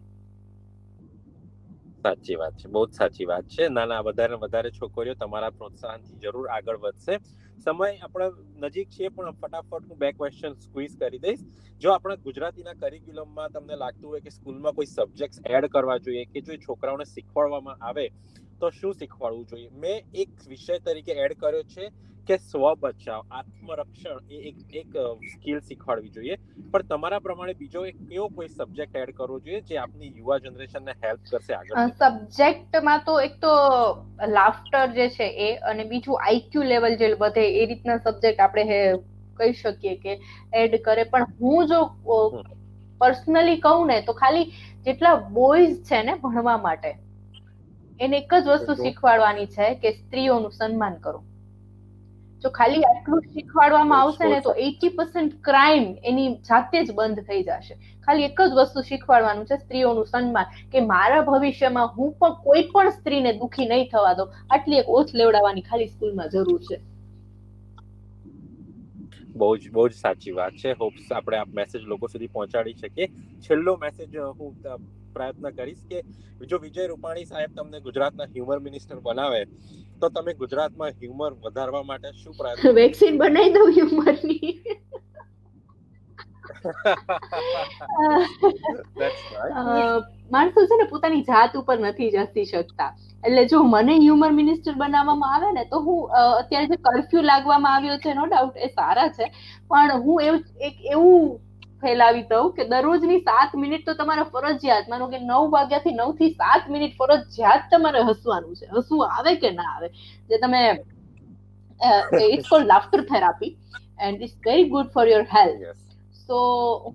સાચી 2.04 2.36
વાત 2.36 2.56
છે. 2.56 2.68
બહુ 2.70 2.82
સાચી 2.92 3.26
વાત 3.26 3.46
છે. 3.48 3.70
નાના, 3.70 4.02
વધારે 4.02 4.36
વધારે 4.38 4.72
છોકરીઓ 4.72 5.16
તમારા 5.16 5.52
પ્રોત્સાહનથી 5.54 6.22
જરૂર 6.24 6.48
આગળ 6.50 6.80
વધશે. 6.80 7.16
સમય 7.64 7.88
આપણા 8.02 8.30
નજીક 8.64 8.90
છે 8.90 9.10
પણ 9.10 9.36
ફટાફટ 9.42 9.90
હું 9.90 9.98
બે 9.98 10.10
ક્વેશ્ચન 10.12 10.54
સ્ક્વીઝ 10.62 10.96
કરી 10.98 11.20
દઈશ. 11.20 11.42
જો 11.82 11.92
આપણા 11.92 12.22
ગુજરાતીના 12.26 12.76
કરિક્યુલમમાં 12.76 13.52
તમને 13.52 13.76
લાગતું 13.76 14.08
હોય 14.10 14.22
કે 14.22 14.30
સ્કૂલમાં 14.30 14.76
કોઈ 14.76 14.90
સબ્જેક્ટ 14.90 15.50
એડ 15.50 15.68
કરવા 15.70 15.98
જોઈએ 16.00 16.24
કે 16.26 16.42
જો 16.42 16.58
છોકરાઓને 16.68 17.06
શીખવાડવામાં 17.06 17.78
આવે, 17.82 18.06
તો 18.62 18.70
શું 18.70 18.94
શીખવાડવું 18.94 19.46
જોઈએ? 19.46 19.70
મેં 19.76 19.98
એક 20.14 20.32
વિષય 20.48 20.80
તરીકે 20.80 21.14
એડ 21.26 21.38
કર્યો 21.38 21.64
છે 21.74 21.86
કે 22.32 22.40
સ્વ 22.40 22.74
બચાવ 22.82 23.38
આત્મરક્ષણ 23.38 24.36
એ 24.36 24.42
એક 24.50 24.76
એક 24.82 24.98
સ્કિલ 25.32 25.58
શીખવાડવી 25.62 26.12
જોઈએ. 26.16 26.36
પણ 26.68 26.88
તમારા 26.90 27.22
પ્રમાણે 27.26 27.56
બીજો 27.62 27.82
એક 27.88 27.98
કયો 28.04 28.28
કોઈ 28.36 28.50
સબ્જેક્ટ 28.52 29.00
એડ 29.02 29.14
કરવો 29.18 29.40
જોઈએ 29.40 29.62
જે 29.70 29.80
આપની 29.80 30.12
યુવા 30.12 30.38
જનરેશનને 30.44 30.94
હેલ્પ 31.02 31.26
કરશે 31.30 31.56
આગળ 31.58 31.96
સબ્જેક્ટમાં 32.02 33.04
તો 33.08 33.16
એક 33.24 33.36
તો 33.42 33.54
લાફ્ટર 34.36 34.94
જે 34.98 35.08
છે 35.16 35.28
એ 35.46 35.50
અને 35.72 35.84
બીજું 35.90 36.22
આઈક્યુ 36.22 36.68
લેવલ 36.70 36.98
જે 37.02 37.10
બધે 37.24 37.46
એ 37.56 37.66
રીતના 37.72 38.00
સબ્જેક્ટ 38.06 38.44
આપણે 38.46 38.78
કહી 39.40 39.54
શકીએ 39.56 39.96
કે 40.04 40.14
એડ 40.54 40.78
કરે. 40.86 41.06
પણ 41.06 41.26
હું 41.40 41.68
જો 41.68 41.80
પર્સનલી 43.02 43.62
કહું 43.62 43.88
ને 43.88 43.98
તો 44.04 44.16
ખાલી 44.16 44.46
જેટલા 44.86 45.16
બોયઝ 45.32 45.76
છે 45.90 46.00
ને 46.04 46.16
ભણવા 46.24 46.60
માટે 46.68 46.92
એને 48.00 48.18
એક 48.20 48.38
જ 48.40 48.48
વસ્તુ 48.54 48.78
શીખવાડવાની 48.78 49.50
છે 49.58 49.70
કે 49.84 49.94
સ્ત્રીઓનું 49.98 50.58
સન્માન 50.60 50.98
કરો. 51.02 51.20
જો 52.44 52.50
ખાલી 52.52 52.84
આટલું 52.86 53.24
શીખવાડવામાં 53.28 54.02
આવશે 54.02 54.30
ને 54.30 54.40
તો 54.42 54.54
એટી 54.66 54.92
પર્સન્ટ 54.92 55.34
ક્રાઇમ 55.42 55.88
એની 56.04 56.28
જાતે 56.50 56.78
જ 56.80 56.94
બંધ 56.94 57.26
થઈ 57.26 57.42
જશે. 57.44 57.76
ખાલી 58.08 58.28
એક 58.28 58.40
જ 58.44 58.52
વસ્તુ 58.60 58.84
શીખવાડવાનું 58.84 59.46
છે 59.46 59.58
સ્ત્રીઓનું 59.58 60.08
સન્માન. 60.08 60.56
કે 60.72 60.86
મારા 60.86 61.26
ભવિષ્યમાં 61.26 61.92
હું 61.98 62.14
પણ 62.20 62.40
કોઈ 62.44 62.64
પણ 62.72 62.92
સ્ત્રીને 62.92 63.34
દુખી 63.42 63.68
નહીં 63.68 63.90
થવા 63.90 64.16
દો 64.16 64.30
આટલી 64.50 64.80
એક 64.80 64.90
ઓથ 64.92 65.14
લેવડાવવાની 65.16 65.68
ખાલી 65.70 65.90
સ્કૂલમાં 65.90 66.32
જરૂર 66.32 66.62
છે. 66.62 66.82
બહુ 69.36 69.52
જ 69.58 69.70
બહુ 69.70 69.84
જ 69.90 69.94
સાચી 69.96 70.34
વાત 70.34 70.56
છે. 70.56 70.74
હોપ્સ 70.76 71.12
આપણે 71.12 71.38
આ 71.38 71.52
મેસેજ 71.54 71.86
લોકો 71.86 72.08
સુધી 72.08 72.28
પહોંચાડી 72.30 72.76
શકીએ. 72.76 73.08
છેલ્લો 73.42 73.78
મેસેજ 73.78 74.18
હું 74.40 74.58
પ્રયત્ન 75.14 75.48
કરીશ 75.54 75.84
કે 75.86 76.02
જો 76.48 76.58
વિજય 76.60 76.88
રૂપાણી 76.88 77.26
સાહેબ 77.26 77.56
તમને 77.56 77.82
ગુજરાતના 77.82 78.28
હ્યુમર 78.28 78.60
મિનિસ્ટર 78.62 79.00
બનાવે 79.02 79.42
તો 80.02 80.10
તમે 80.12 80.34
ગુજરાતમાં 80.36 80.94
હ્યુમર 80.96 81.32
વધારવા 81.44 81.84
માટે 81.86 82.10
શું 82.16 82.34
પ્રયત્ન 82.36 82.76
વેક્સિન 82.80 83.18
બનાવી 83.18 83.54
દઉં 83.56 83.74
હ્યુમરની 83.74 84.54
માણસો 90.32 90.66
છે 90.68 90.76
ને 90.78 90.86
પોતાની 90.88 91.24
જાત 91.26 91.56
ઉપર 91.56 91.78
નથી 91.82 92.12
જતી 92.14 92.46
શકતા. 92.46 92.92
એટલે 93.24 93.46
જો 93.48 93.64
મને 93.66 93.94
હ્યુમર 93.96 94.32
મિનિસ્ટર 94.32 94.76
બનાવવામાં 94.76 95.34
આવે 95.36 95.54
ને 95.54 95.64
તો 95.66 95.82
હું 95.82 96.00
અત્યારે 96.34 96.68
જે 96.70 96.78
કર્ફ્યુ 96.80 97.24
લાગવામાં 97.24 97.76
આવ્યો 97.76 97.98
છે 98.00 98.14
નો 98.14 98.28
ડાઉટ 98.28 98.58
એ 98.60 98.70
સારા 98.72 99.10
છે. 99.12 99.26
પણ 99.70 100.04
હું 100.04 100.24
એવું 100.24 100.42
એક 100.62 100.76
એવું 100.88 101.40
ફેલાવી 101.82 102.26
દઉં 102.32 102.48
કે 102.58 102.64
દરરોજની 102.72 103.20
સાત 103.28 103.52
મિનિટ 103.64 103.84
તો 103.88 103.94
તમારે 104.00 104.24
ફરજિયાત. 104.34 104.90
માનો 104.92 105.10
કે 105.14 105.20
નવ 105.22 105.44
વાગ્યાથી 105.56 105.98
નવથી 105.98 106.32
સાત 106.36 106.70
મિનિટ 106.76 106.94
ફરજિયાત 107.00 107.64
તમારે 107.72 108.02
હસવાનું 108.10 108.56
છે. 108.60 108.68
હસવું 108.76 109.04
આવે 109.10 109.34
કે 109.42 109.52
ના 109.60 109.72
આવે? 109.76 109.88
જે 110.30 110.42
તમે 110.44 110.62
it's 112.28 112.50
called 112.50 112.72
laughter 112.72 113.02
therapy 113.12 113.54
and 114.08 114.26
it's 114.26 114.38
very 114.48 114.70
good 114.74 114.88
for 114.96 115.06
your 115.12 115.26
health 115.34 115.80
so 116.20 116.38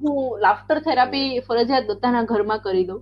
હું 0.00 0.16
લાફ્ટર 0.44 0.78
થેરાપી 0.86 1.28
ફરજિયાત 1.48 1.88
બધાના 1.90 2.28
ઘરમાં 2.32 2.64
કરી 2.66 2.86
દઉં. 2.90 3.00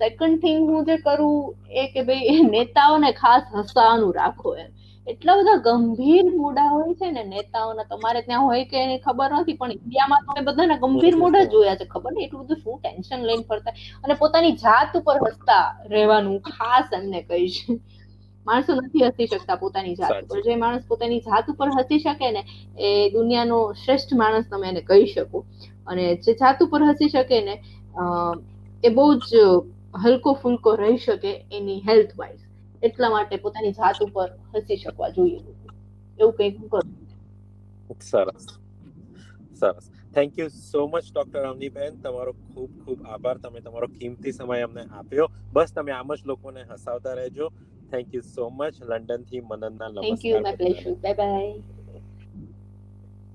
સેકન્ડ 0.00 0.40
થિંગ 0.44 0.62
હું 0.70 0.86
જે 0.86 0.96
કરું 1.04 1.36
એ 1.82 1.82
કે 1.94 2.02
ભાઈ 2.08 2.46
નેતાઓને 2.54 3.10
ખાસ 3.20 3.44
હસવાનું 3.56 4.14
રાખો 4.16 4.54
એમ. 4.62 4.70
એટલા 5.06 5.34
બધા 5.38 5.60
ગંભીર 5.66 6.26
મોઢા 6.34 6.68
હોય 6.70 6.94
છે 6.94 7.08
ને 7.10 7.22
નેતાઓના 7.26 7.86
તમારે 7.86 8.20
ત્યાં 8.22 8.44
હોય 8.44 8.64
કે 8.66 8.76
એની 8.78 9.00
ખબર 9.00 9.30
નથી 9.38 9.56
પણ 9.56 9.74
ઇન્ડિયામાં 9.76 10.26
તમે 10.26 10.44
બધાના 10.48 10.80
ગંભીર 10.82 11.16
મોઢા 11.16 11.44
જોયા 11.46 11.76
છે 11.76 11.86
ખબર 11.86 12.12
નહીં? 12.12 12.26
એટલું 12.26 12.44
બધું 12.44 12.60
શું 12.60 12.76
ટેન્શન 12.78 13.20
લઈને 13.22 13.44
ફરતા? 13.44 13.74
અને 14.04 14.14
પોતાની 14.16 14.54
જાત 14.58 14.96
ઉપર 14.96 15.16
હસતા 15.24 15.64
રહેવાનું 15.88 16.38
ખાસ 16.50 16.86
એમને 16.92 17.20
કહીશ 17.24 17.58
માણસો 18.46 18.72
નથી 18.76 19.04
હસી 19.06 19.28
શકતા 19.28 19.56
પોતાની 19.58 19.96
જાત 19.96 20.22
ઉપર. 20.22 20.38
જે 20.40 20.56
માણસ 20.56 20.86
પોતાની 20.86 21.20
જાત 21.22 21.48
ઉપર 21.48 21.68
હસી 21.72 22.00
શકે 22.00 22.30
ને 22.30 22.42
એ 22.78 22.88
દુનિયાનો 23.12 23.58
શ્રેષ્ઠ 23.76 24.14
માણસ 24.16 24.46
તમે 24.48 24.68
એને 24.68 24.82
કહી 24.84 25.06
શકો. 25.08 25.38
અને 25.86 26.04
જે 26.18 26.34
જાત 26.36 26.58
ઉપર 26.62 26.80
હસી 26.84 27.10
શકે 27.10 27.38
ને 27.42 27.54
એ 28.84 28.90
બહુ 28.92 29.06
જ 29.22 29.44
હલકો 30.02 30.34
ફુલકો 30.36 30.76
રહી 30.76 30.98
શકે 31.00 31.30
એની 31.52 31.80
હેલ્થ 31.82 32.14
વાઇઝ 32.16 32.41
એટલા 32.82 33.10
માટે 33.10 33.36
પોતાની 33.36 33.72
જાત 33.72 34.02
ઉપર 34.02 34.28
હસી 34.54 34.76
શકવા 34.76 35.08
જોઈએ. 35.08 35.40
એવું 36.18 36.32
કંઈક 36.32 36.68
કરું? 36.68 38.00
સરસ. 38.00 38.46
સરસ. 39.60 39.90
Thank 40.14 40.38
you 40.38 40.48
so 40.48 40.86
much 40.86 41.04
doctor 41.14 41.44
Avniben 41.46 42.00
તમારો 42.02 42.32
ખૂબ 42.32 42.70
ખૂબ 42.84 43.04
આભાર. 43.06 43.36
તમે 43.38 43.60
તમારો 43.60 43.86
કિંમતી 43.86 44.32
સમય 44.32 44.62
અમને 44.62 44.82
આપ્યો. 44.82 45.28
બસ 45.52 45.72
તમે 45.72 45.92
આમ 45.92 46.14
જ 46.14 46.20
લોકોને 46.26 46.62
હસાવતા 46.62 47.14
રહેજો. 47.14 47.48
થેન્ક 47.90 48.14
યુ 48.14 48.22
સો 48.22 48.50
મચ 48.50 48.74
લંડનથી 48.82 49.40
મનનના 49.40 49.88
thank 50.00 50.24
you 50.24 50.40
my 50.40 50.56
pleasure 50.56 50.94
bye 50.94 51.14
bye 51.14 51.81